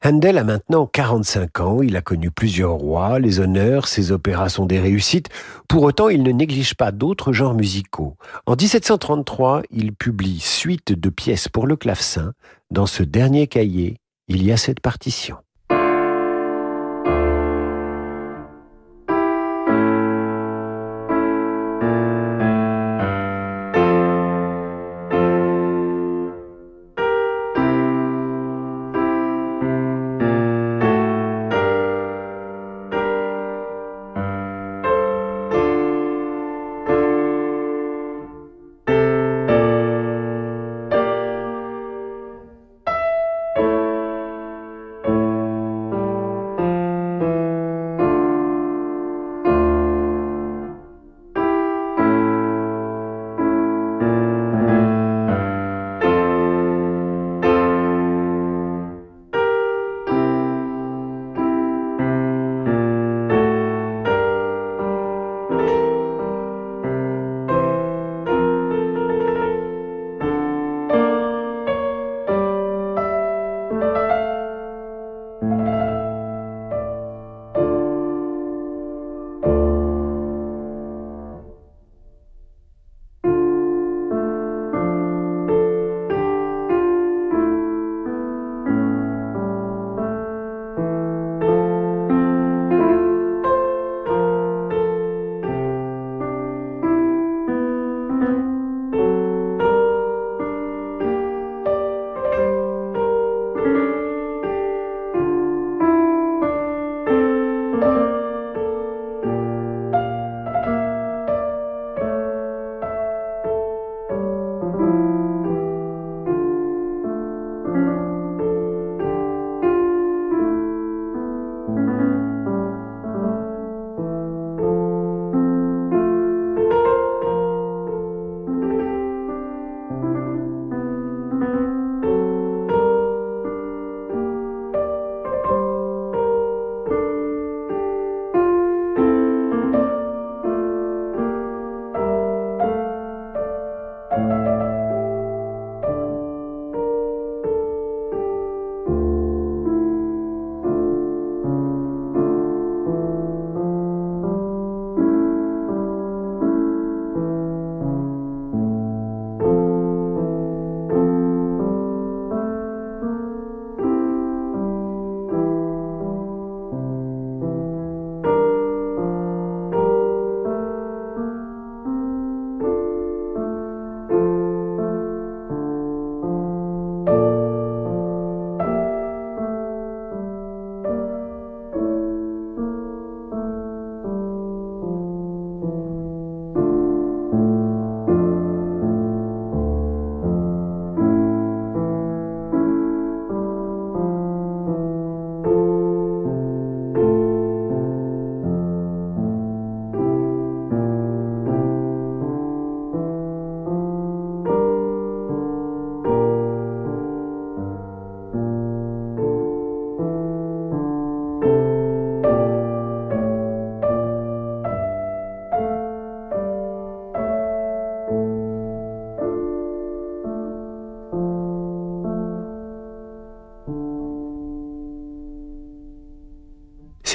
Handel 0.04 0.36
a 0.36 0.44
maintenant 0.44 0.86
45 0.86 1.60
ans, 1.60 1.80
il 1.80 1.96
a 1.96 2.02
connu 2.02 2.30
plusieurs 2.30 2.72
rois, 2.72 3.18
les 3.18 3.40
honneurs, 3.40 3.88
ses 3.88 4.12
opéras 4.12 4.50
sont 4.50 4.66
des 4.66 4.78
réussites. 4.78 5.30
Pour 5.68 5.84
autant, 5.84 6.10
il 6.10 6.22
ne 6.22 6.32
néglige 6.32 6.74
pas 6.74 6.92
d'autres 6.92 7.32
genres 7.32 7.54
musicaux. 7.54 8.18
En 8.44 8.56
1733, 8.56 9.62
il 9.70 9.94
publie 9.94 10.38
Suite 10.38 10.92
de 10.92 11.08
pièces 11.08 11.48
pour 11.48 11.66
le 11.66 11.76
clavecin. 11.76 12.34
Dans 12.70 12.84
ce 12.84 13.02
dernier 13.02 13.46
cahier, 13.46 13.96
il 14.28 14.44
y 14.44 14.52
a 14.52 14.58
cette 14.58 14.80
partition. 14.80 15.38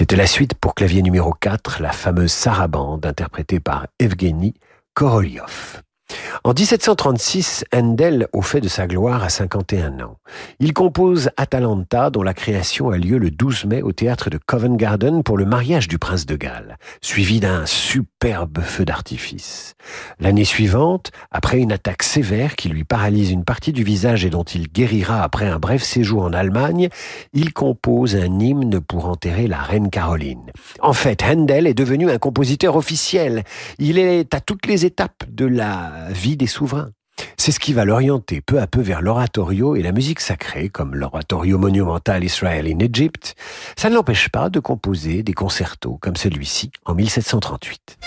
C'était 0.01 0.15
la 0.15 0.25
suite 0.25 0.55
pour 0.55 0.73
clavier 0.73 1.03
numéro 1.03 1.31
4, 1.31 1.79
la 1.79 1.91
fameuse 1.91 2.31
Sarabande, 2.31 3.05
interprétée 3.05 3.59
par 3.59 3.85
Evgeny 3.99 4.55
Korolyov. 4.95 5.83
En 6.43 6.53
1736, 6.53 7.65
Handel 7.73 8.27
au 8.33 8.41
fait 8.41 8.61
de 8.61 8.67
sa 8.67 8.87
gloire 8.87 9.23
à 9.23 9.29
51 9.29 9.99
ans. 9.99 10.17
Il 10.59 10.73
compose 10.73 11.29
Atalanta 11.37 12.09
dont 12.09 12.23
la 12.23 12.33
création 12.33 12.89
a 12.89 12.97
lieu 12.97 13.17
le 13.17 13.31
12 13.31 13.65
mai 13.65 13.81
au 13.81 13.91
théâtre 13.91 14.29
de 14.29 14.37
Covent 14.37 14.75
Garden 14.75 15.23
pour 15.23 15.37
le 15.37 15.45
mariage 15.45 15.87
du 15.87 15.99
prince 15.99 16.25
de 16.25 16.35
Galles, 16.35 16.77
suivi 17.01 17.39
d'un 17.39 17.65
superbe 17.65 18.61
feu 18.61 18.85
d'artifice. 18.85 19.75
L'année 20.19 20.45
suivante, 20.45 21.11
après 21.31 21.59
une 21.59 21.71
attaque 21.71 22.03
sévère 22.03 22.55
qui 22.55 22.69
lui 22.69 22.83
paralyse 22.83 23.31
une 23.31 23.43
partie 23.43 23.73
du 23.73 23.83
visage 23.83 24.25
et 24.25 24.29
dont 24.29 24.43
il 24.43 24.67
guérira 24.67 25.23
après 25.23 25.47
un 25.47 25.59
bref 25.59 25.83
séjour 25.83 26.23
en 26.23 26.33
Allemagne, 26.33 26.89
il 27.33 27.53
compose 27.53 28.15
un 28.15 28.39
hymne 28.39 28.79
pour 28.79 29.05
enterrer 29.07 29.47
la 29.47 29.61
reine 29.61 29.89
Caroline. 29.89 30.51
En 30.79 30.93
fait, 30.93 31.23
Handel 31.23 31.67
est 31.67 31.73
devenu 31.73 32.09
un 32.09 32.17
compositeur 32.17 32.75
officiel. 32.75 33.43
Il 33.79 33.97
est 33.97 34.33
à 34.33 34.39
toutes 34.39 34.65
les 34.65 34.85
étapes 34.85 35.23
de 35.29 35.45
la 35.45 35.91
vie 36.21 36.37
des 36.37 36.47
souverains. 36.47 36.91
C'est 37.37 37.51
ce 37.51 37.59
qui 37.59 37.73
va 37.73 37.83
l'orienter 37.83 38.41
peu 38.41 38.61
à 38.61 38.67
peu 38.67 38.79
vers 38.79 39.01
l'oratorio 39.01 39.75
et 39.75 39.81
la 39.81 39.91
musique 39.91 40.19
sacrée, 40.19 40.69
comme 40.69 40.95
l'oratorio 40.95 41.57
monumental 41.57 42.23
Israel 42.23 42.67
in 42.67 42.79
Egypt. 42.79 43.35
Ça 43.75 43.89
ne 43.89 43.95
l'empêche 43.95 44.29
pas 44.29 44.49
de 44.49 44.59
composer 44.59 45.23
des 45.23 45.33
concertos 45.33 45.97
comme 45.99 46.15
celui-ci 46.15 46.71
en 46.85 46.93
1738. 46.93 47.97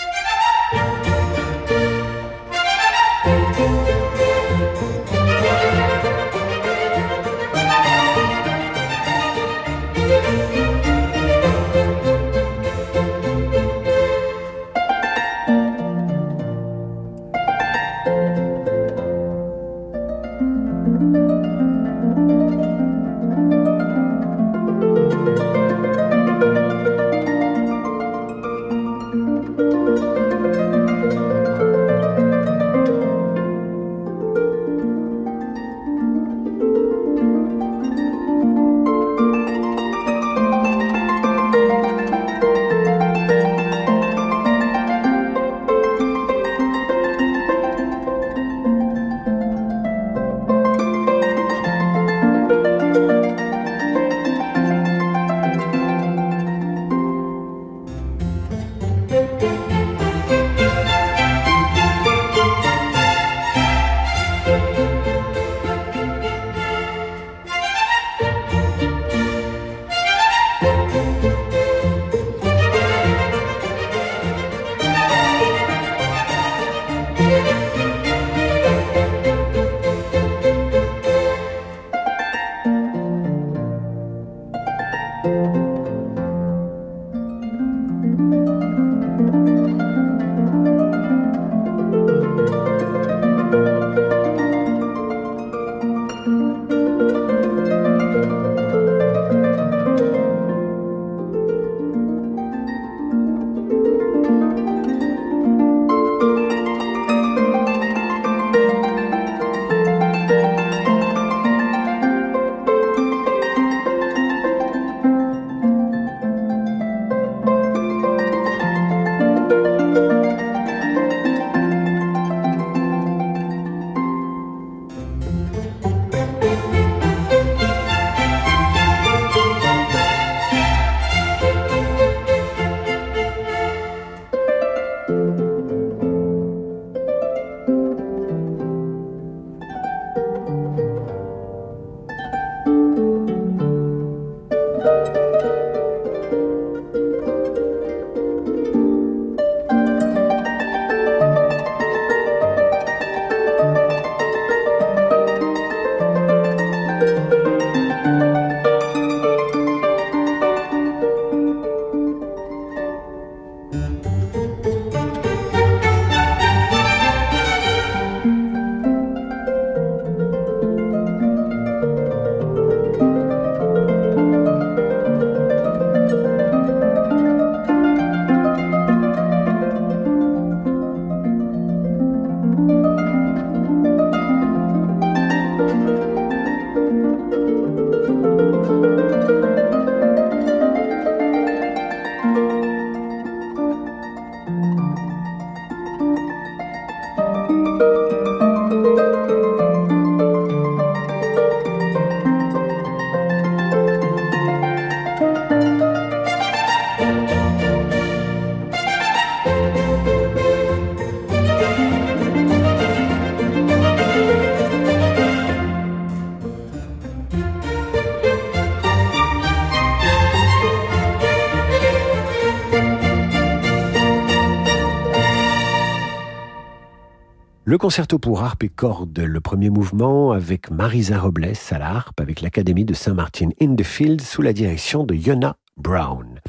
Le 227.75 227.77
concerto 227.77 228.19
pour 228.19 228.41
harpe 228.41 228.63
et 228.63 228.69
cordes, 228.69 229.19
le 229.19 229.41
premier 229.41 229.69
mouvement 229.69 230.31
avec 230.31 230.71
Marisa 230.71 231.19
Robles 231.19 231.51
à 231.71 231.77
la 231.77 231.89
harpe 231.89 232.21
avec 232.21 232.39
l'Académie 232.39 232.85
de 232.85 232.93
Saint-Martin 232.93 233.49
in 233.61 233.75
the 233.75 233.83
Field 233.83 234.21
sous 234.21 234.41
la 234.41 234.53
direction 234.53 235.03
de 235.03 235.13
Yona 235.13 235.57
Brown. 235.75 236.39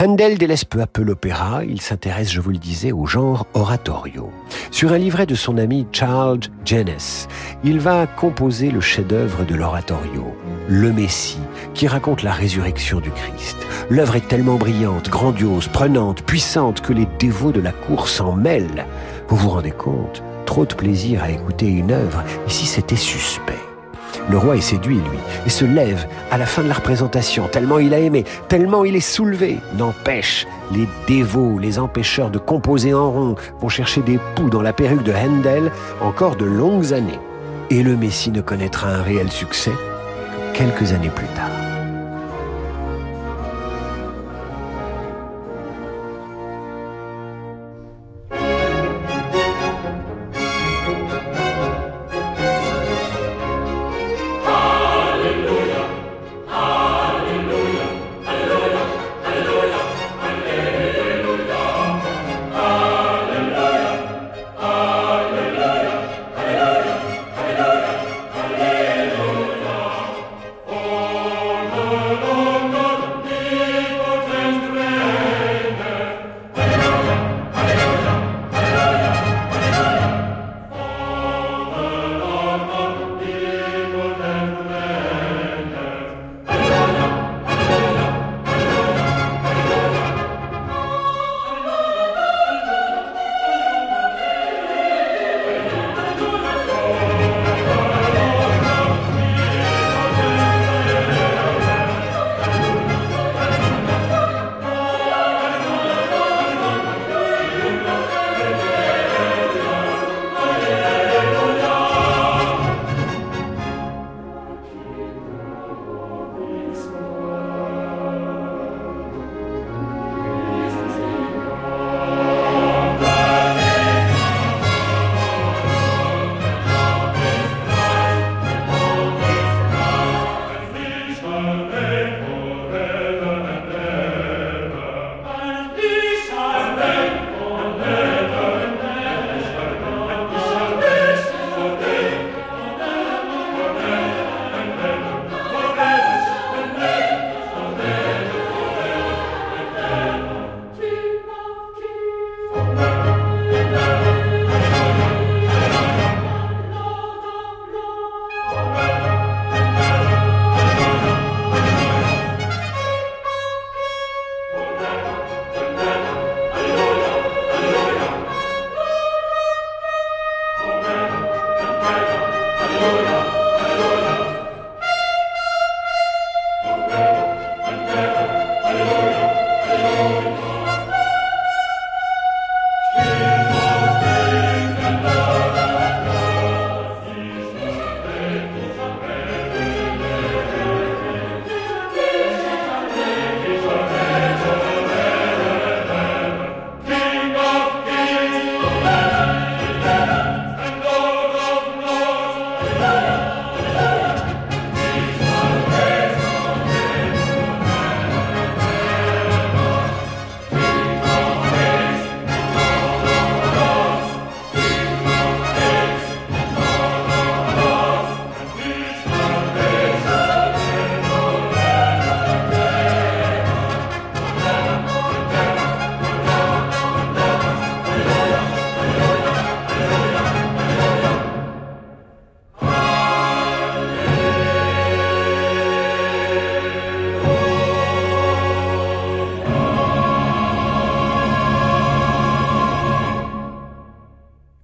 Handel 0.00 0.38
délaisse 0.38 0.64
peu 0.64 0.80
à 0.80 0.86
peu 0.86 1.02
l'opéra, 1.02 1.62
il 1.62 1.82
s'intéresse, 1.82 2.32
je 2.32 2.40
vous 2.40 2.52
le 2.52 2.56
disais, 2.56 2.90
au 2.90 3.04
genre 3.04 3.46
oratorio. 3.52 4.30
Sur 4.70 4.92
un 4.92 4.98
livret 4.98 5.26
de 5.26 5.34
son 5.34 5.58
ami 5.58 5.86
Charles 5.92 6.40
Jennes, 6.64 6.96
il 7.62 7.78
va 7.78 8.06
composer 8.06 8.70
le 8.70 8.80
chef-d'œuvre 8.80 9.44
de 9.44 9.54
l'oratorio, 9.54 10.34
Le 10.70 10.90
Messie, 10.90 11.36
qui 11.74 11.86
raconte 11.86 12.22
la 12.22 12.32
résurrection 12.32 13.00
du 13.00 13.10
Christ. 13.10 13.58
L'œuvre 13.90 14.16
est 14.16 14.26
tellement 14.26 14.56
brillante, 14.56 15.10
grandiose, 15.10 15.68
prenante, 15.68 16.22
puissante 16.22 16.80
que 16.80 16.94
les 16.94 17.06
dévots 17.18 17.52
de 17.52 17.60
la 17.60 17.72
cour 17.72 18.08
s'en 18.08 18.34
mêlent. 18.34 18.86
Vous 19.28 19.36
vous 19.36 19.50
rendez 19.50 19.70
compte? 19.70 20.22
Trop 20.46 20.64
de 20.64 20.74
plaisir 20.74 21.22
à 21.22 21.30
écouter 21.30 21.66
une 21.66 21.92
œuvre, 21.92 22.22
ici 22.46 22.64
c'était 22.66 22.96
suspect. 22.96 23.52
Le 24.30 24.38
roi 24.38 24.56
est 24.56 24.60
séduit, 24.60 24.96
lui, 24.96 25.18
et 25.44 25.50
se 25.50 25.64
lève 25.64 26.06
à 26.30 26.38
la 26.38 26.46
fin 26.46 26.62
de 26.62 26.68
la 26.68 26.74
représentation, 26.74 27.48
tellement 27.48 27.78
il 27.78 27.92
a 27.92 27.98
aimé, 27.98 28.24
tellement 28.48 28.84
il 28.84 28.96
est 28.96 29.00
soulevé. 29.00 29.58
N'empêche, 29.76 30.46
les 30.72 30.88
dévots, 31.06 31.58
les 31.58 31.78
empêcheurs 31.78 32.30
de 32.30 32.38
composer 32.38 32.94
en 32.94 33.10
rond, 33.10 33.34
vont 33.60 33.68
chercher 33.68 34.00
des 34.02 34.18
poux 34.34 34.48
dans 34.48 34.62
la 34.62 34.72
perruque 34.72 35.04
de 35.04 35.12
Handel 35.12 35.70
encore 36.00 36.36
de 36.36 36.46
longues 36.46 36.92
années. 36.92 37.20
Et 37.70 37.82
le 37.82 37.96
Messie 37.96 38.30
ne 38.30 38.40
connaîtra 38.40 38.88
un 38.88 39.02
réel 39.02 39.30
succès 39.30 39.72
que 40.52 40.58
quelques 40.58 40.92
années 40.92 41.10
plus 41.10 41.26
tard. 41.26 41.65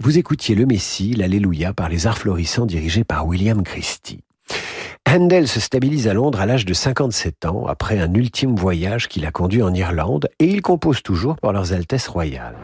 Vous 0.05 0.18
écoutiez 0.18 0.57
Le 0.57 0.66
Messie, 0.66 1.14
l'Alléluia 1.14 1.72
par 1.72 1.88
les 1.88 2.09
arts 2.09 2.18
florissants 2.18 2.66
dirigés 2.66 3.05
par 3.05 3.24
William 3.24 3.62
Christie. 3.62 4.18
Handel 5.09 5.46
se 5.46 5.61
stabilise 5.61 6.09
à 6.09 6.12
Londres 6.12 6.40
à 6.40 6.46
l'âge 6.46 6.64
de 6.64 6.74
57 6.74 7.44
ans 7.44 7.66
après 7.68 8.00
un 8.00 8.12
ultime 8.12 8.57
voyage 8.57 9.07
qui 9.07 9.20
l'a 9.20 9.30
conduit 9.30 9.62
en 9.62 9.72
Irlande 9.72 10.28
et 10.40 10.46
il 10.46 10.61
compose 10.61 11.05
toujours 11.05 11.36
pour 11.36 11.53
leurs 11.53 11.72
Altesses 11.72 12.09
royales. 12.09 12.57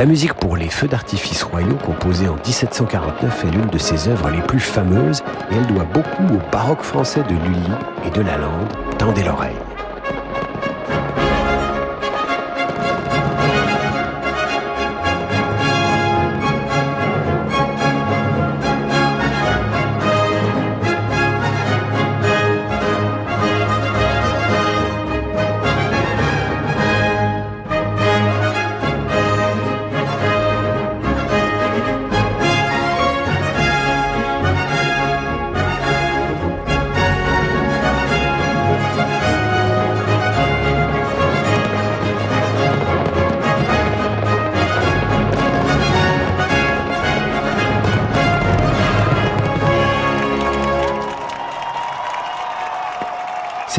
La 0.00 0.06
musique 0.06 0.32
pour 0.32 0.56
les 0.56 0.70
feux 0.70 0.88
d'artifice 0.88 1.42
royaux, 1.42 1.76
composée 1.76 2.26
en 2.26 2.36
1749, 2.36 3.44
est 3.44 3.50
l'une 3.50 3.66
de 3.66 3.76
ses 3.76 4.08
œuvres 4.08 4.30
les 4.30 4.40
plus 4.40 4.58
fameuses 4.58 5.22
et 5.50 5.56
elle 5.56 5.66
doit 5.66 5.84
beaucoup 5.84 6.22
au 6.22 6.50
baroque 6.50 6.80
français 6.80 7.22
de 7.24 7.34
Lully 7.34 7.70
et 8.06 8.10
de 8.10 8.22
Lalande. 8.22 8.72
Tendez 8.96 9.22
l'oreille. 9.22 9.69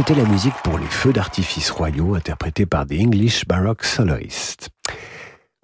C'était 0.04 0.20
la 0.20 0.28
musique 0.28 0.56
pour 0.64 0.80
les 0.80 0.88
feux 0.88 1.14
d'artifice 1.14 1.70
royaux 1.70 2.16
interprétés 2.16 2.66
par 2.66 2.88
des 2.88 3.00
English 3.04 3.46
Baroque 3.46 3.84
Soloists. 3.84 4.72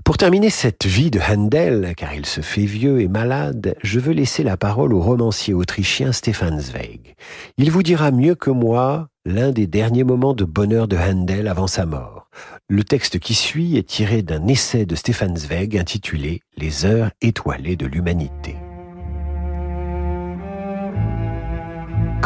Pour 0.06 0.18
terminer 0.18 0.52
cette 0.52 0.86
vie 0.86 1.10
de 1.10 1.20
Handel, 1.20 1.96
car 1.98 2.14
il 2.14 2.24
se 2.24 2.42
fait 2.42 2.66
vieux 2.66 3.02
et 3.02 3.08
malade, 3.08 3.76
je 3.82 4.00
veux 4.00 4.14
laisser 4.14 4.44
la 4.44 4.56
parole 4.56 4.94
au 4.94 5.02
romancier 5.02 5.56
autrichien 5.56 6.12
Stefan 6.12 6.60
Zweig. 6.60 7.16
Il 7.58 7.72
vous 7.72 7.82
dira 7.82 8.12
mieux 8.12 8.36
que 8.36 8.52
moi 8.52 9.08
l'un 9.26 9.52
des 9.52 9.66
derniers 9.66 10.04
moments 10.04 10.36
de 10.36 10.46
bonheur 10.46 10.88
de 10.88 10.98
Handel 10.98 11.48
avant 11.48 11.66
sa 11.66 11.88
mort. 11.88 12.30
Le 12.70 12.84
texte 12.84 13.18
qui 13.18 13.34
suit 13.34 13.76
est 13.76 13.90
tiré 13.90 14.22
d'un 14.22 14.46
essai 14.46 14.86
de 14.86 14.94
Stefan 14.94 15.36
Zweig 15.36 15.80
intitulé 15.80 16.42
Les 16.58 16.86
heures 16.86 17.10
étoilées 17.22 17.76
de 17.76 17.88
l'humanité. 17.88 18.56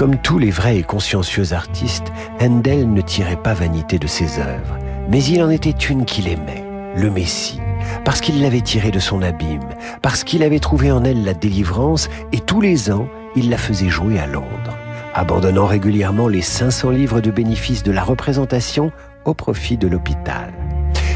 Comme 0.01 0.17
tous 0.17 0.39
les 0.39 0.49
vrais 0.49 0.77
et 0.77 0.81
consciencieux 0.81 1.53
artistes, 1.53 2.11
Handel 2.41 2.91
ne 2.91 3.01
tirait 3.01 3.35
pas 3.35 3.53
vanité 3.53 3.99
de 3.99 4.07
ses 4.07 4.39
œuvres, 4.39 4.79
mais 5.11 5.23
il 5.23 5.43
en 5.43 5.51
était 5.51 5.69
une 5.69 6.05
qu'il 6.05 6.27
aimait, 6.27 6.63
le 6.95 7.11
Messie 7.11 7.61
parce 8.03 8.19
qu'il 8.19 8.41
l'avait 8.41 8.61
tirée 8.61 8.89
de 8.89 8.97
son 8.97 9.21
abîme, 9.21 9.69
parce 10.01 10.23
qu'il 10.23 10.41
avait 10.41 10.59
trouvé 10.59 10.91
en 10.91 11.03
elle 11.03 11.23
la 11.23 11.35
délivrance, 11.35 12.09
et 12.31 12.39
tous 12.39 12.61
les 12.61 12.91
ans, 12.91 13.07
il 13.35 13.51
la 13.51 13.57
faisait 13.57 13.89
jouer 13.89 14.17
à 14.19 14.25
Londres, 14.25 14.75
abandonnant 15.13 15.67
régulièrement 15.67 16.27
les 16.27 16.41
500 16.41 16.89
livres 16.89 17.21
de 17.21 17.29
bénéfices 17.29 17.83
de 17.83 17.91
la 17.91 18.03
représentation 18.03 18.91
au 19.25 19.35
profit 19.35 19.77
de 19.77 19.87
l'hôpital. 19.87 20.51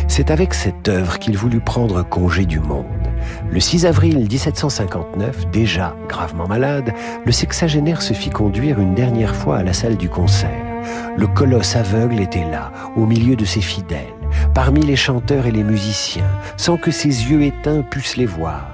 C'est 0.07 0.29
avec 0.29 0.53
cette 0.53 0.87
œuvre 0.89 1.17
qu'il 1.17 1.37
voulut 1.37 1.59
prendre 1.59 2.03
congé 2.03 2.45
du 2.45 2.59
monde. 2.59 2.85
Le 3.51 3.59
6 3.59 3.85
avril 3.85 4.17
1759, 4.17 5.51
déjà 5.51 5.95
gravement 6.07 6.47
malade, 6.47 6.93
le 7.25 7.31
sexagénaire 7.31 8.01
se 8.01 8.13
fit 8.13 8.29
conduire 8.29 8.79
une 8.79 8.95
dernière 8.95 9.35
fois 9.35 9.57
à 9.57 9.63
la 9.63 9.73
salle 9.73 9.97
du 9.97 10.09
concert. 10.09 10.49
Le 11.17 11.27
colosse 11.27 11.75
aveugle 11.75 12.19
était 12.19 12.49
là, 12.49 12.71
au 12.95 13.05
milieu 13.05 13.35
de 13.35 13.45
ses 13.45 13.61
fidèles 13.61 14.15
parmi 14.53 14.81
les 14.81 14.95
chanteurs 14.95 15.45
et 15.45 15.51
les 15.51 15.63
musiciens, 15.63 16.29
sans 16.57 16.77
que 16.77 16.91
ses 16.91 17.07
yeux 17.07 17.43
éteints 17.43 17.81
pussent 17.81 18.17
les 18.17 18.25
voir. 18.25 18.71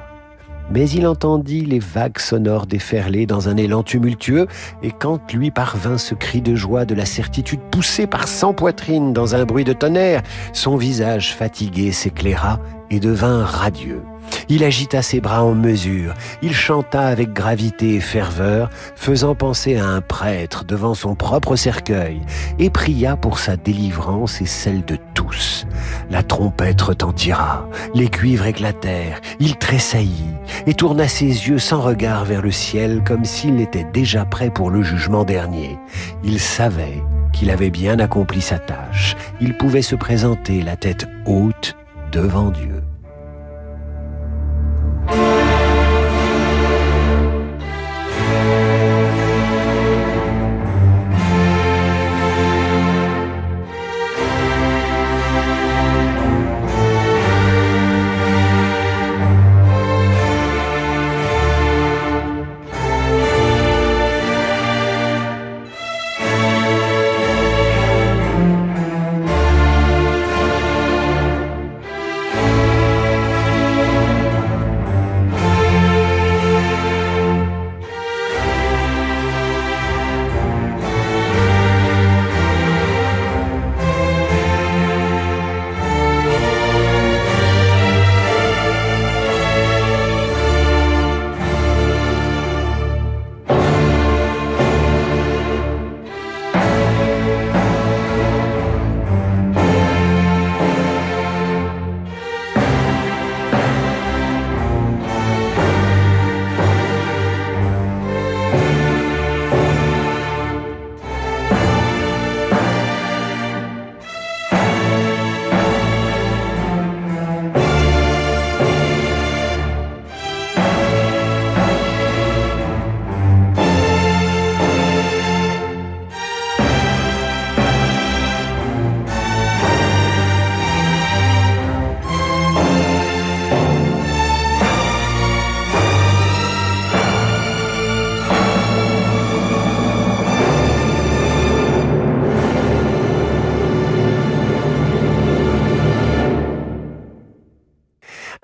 Mais 0.70 0.90
il 0.90 1.06
entendit 1.06 1.66
les 1.66 1.80
vagues 1.80 2.20
sonores 2.20 2.66
déferler 2.66 3.26
dans 3.26 3.50
un 3.50 3.58
élan 3.58 3.84
tumultueux, 3.84 4.48
et 4.84 4.92
quand 4.92 5.34
lui 5.34 5.52
parvint 5.52 5.98
ce 5.98 6.16
cri 6.16 6.42
de 6.42 6.56
joie 6.56 6.86
de 6.86 6.96
la 6.96 7.06
certitude 7.06 7.60
poussé 7.72 8.08
par 8.08 8.28
cent 8.28 8.54
poitrines 8.54 9.12
dans 9.12 9.36
un 9.36 9.44
bruit 9.44 9.66
de 9.66 9.74
tonnerre, 9.74 10.22
son 10.54 10.78
visage 10.78 11.36
fatigué 11.36 11.92
s'éclaira 11.92 12.60
et 12.90 13.00
devint 13.00 13.44
radieux. 13.44 14.04
Il 14.50 14.64
agita 14.64 15.02
ses 15.02 15.22
bras 15.22 15.44
en 15.44 15.54
mesure, 15.54 16.14
il 16.42 16.54
chanta 16.54 17.08
avec 17.08 17.34
gravité 17.34 17.96
et 17.96 18.00
ferveur, 18.00 18.70
faisant 18.96 19.36
penser 19.36 19.78
à 19.78 19.88
un 19.88 20.02
prêtre 20.02 20.66
devant 20.66 20.94
son 20.94 21.16
propre 21.16 21.56
cercueil, 21.56 22.22
et 22.60 22.70
pria 22.70 23.16
pour 23.16 23.40
sa 23.40 23.56
délivrance 23.56 24.42
et 24.42 24.46
celle 24.46 24.84
de 24.84 24.98
tous. 25.14 25.66
La 26.10 26.24
trompette 26.24 26.82
retentira, 26.82 27.68
les 27.94 28.10
cuivres 28.10 28.46
éclatèrent, 28.46 29.22
il 29.40 29.56
tressaillit, 29.58 30.36
et 30.68 30.74
tourna 30.74 31.08
ses 31.08 31.26
yeux 31.48 31.60
sans 31.60 31.82
regard 31.82 32.26
vers 32.26 32.42
le 32.42 32.52
ciel 32.52 33.04
comme 33.06 33.26
s'il 33.26 33.62
était 33.62 33.88
déjà 33.94 34.26
prêt 34.26 34.50
pour 34.50 34.70
le 34.70 34.84
jugement 34.84 35.24
dernier. 35.24 35.78
Il 36.24 36.40
savait 36.40 37.02
qu'il 37.32 37.50
avait 37.50 37.70
bien 37.70 38.00
accompli 38.00 38.42
sa 38.42 38.60
tâche, 38.60 39.16
il 39.40 39.56
pouvait 39.58 39.82
se 39.82 39.96
présenter 39.96 40.62
la 40.62 40.76
tête 40.76 41.08
haute 41.26 41.76
devant 42.12 42.50
Dieu. 42.50 42.82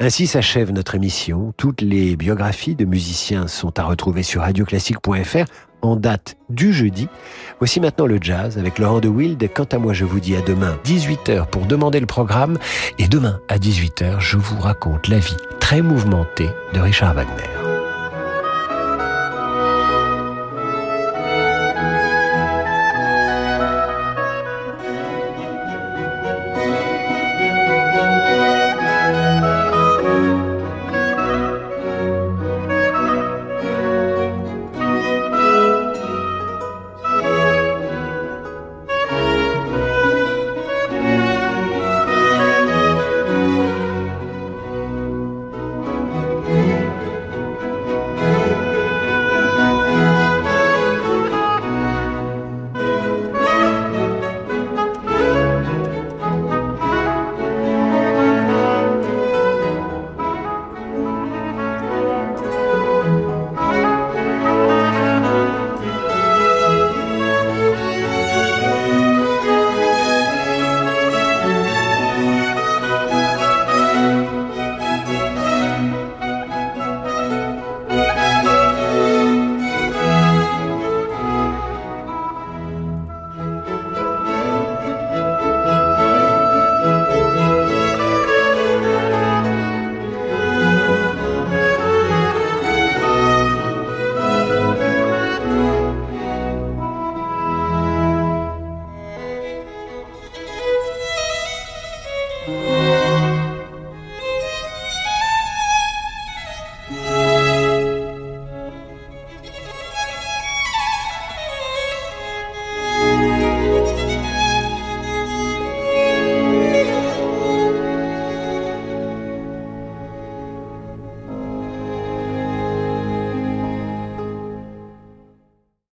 Ainsi 0.07 0.25
s'achève 0.25 0.71
notre 0.71 0.95
émission. 0.95 1.53
Toutes 1.57 1.81
les 1.81 2.15
biographies 2.15 2.75
de 2.75 2.85
musiciens 2.85 3.47
sont 3.47 3.77
à 3.77 3.83
retrouver 3.83 4.23
sur 4.23 4.39
radioclassique.fr 4.39 5.43
en 5.81 5.97
date 5.97 6.37
du 6.47 6.71
jeudi. 6.71 7.09
Voici 7.59 7.81
maintenant 7.81 8.05
le 8.05 8.17
jazz 8.21 8.57
avec 8.57 8.79
Laurent 8.79 9.01
de 9.01 9.09
Wild. 9.09 9.49
Quant 9.53 9.67
à 9.69 9.77
moi, 9.77 9.91
je 9.91 10.05
vous 10.05 10.21
dis 10.21 10.37
à 10.37 10.41
demain 10.41 10.79
18h 10.85 11.47
pour 11.47 11.65
demander 11.65 11.99
le 11.99 12.05
programme. 12.05 12.57
Et 12.99 13.09
demain 13.09 13.41
à 13.49 13.57
18h, 13.57 14.21
je 14.21 14.37
vous 14.37 14.61
raconte 14.61 15.09
la 15.09 15.19
vie 15.19 15.35
très 15.59 15.81
mouvementée 15.81 16.51
de 16.73 16.79
Richard 16.79 17.13
Wagner. 17.13 17.56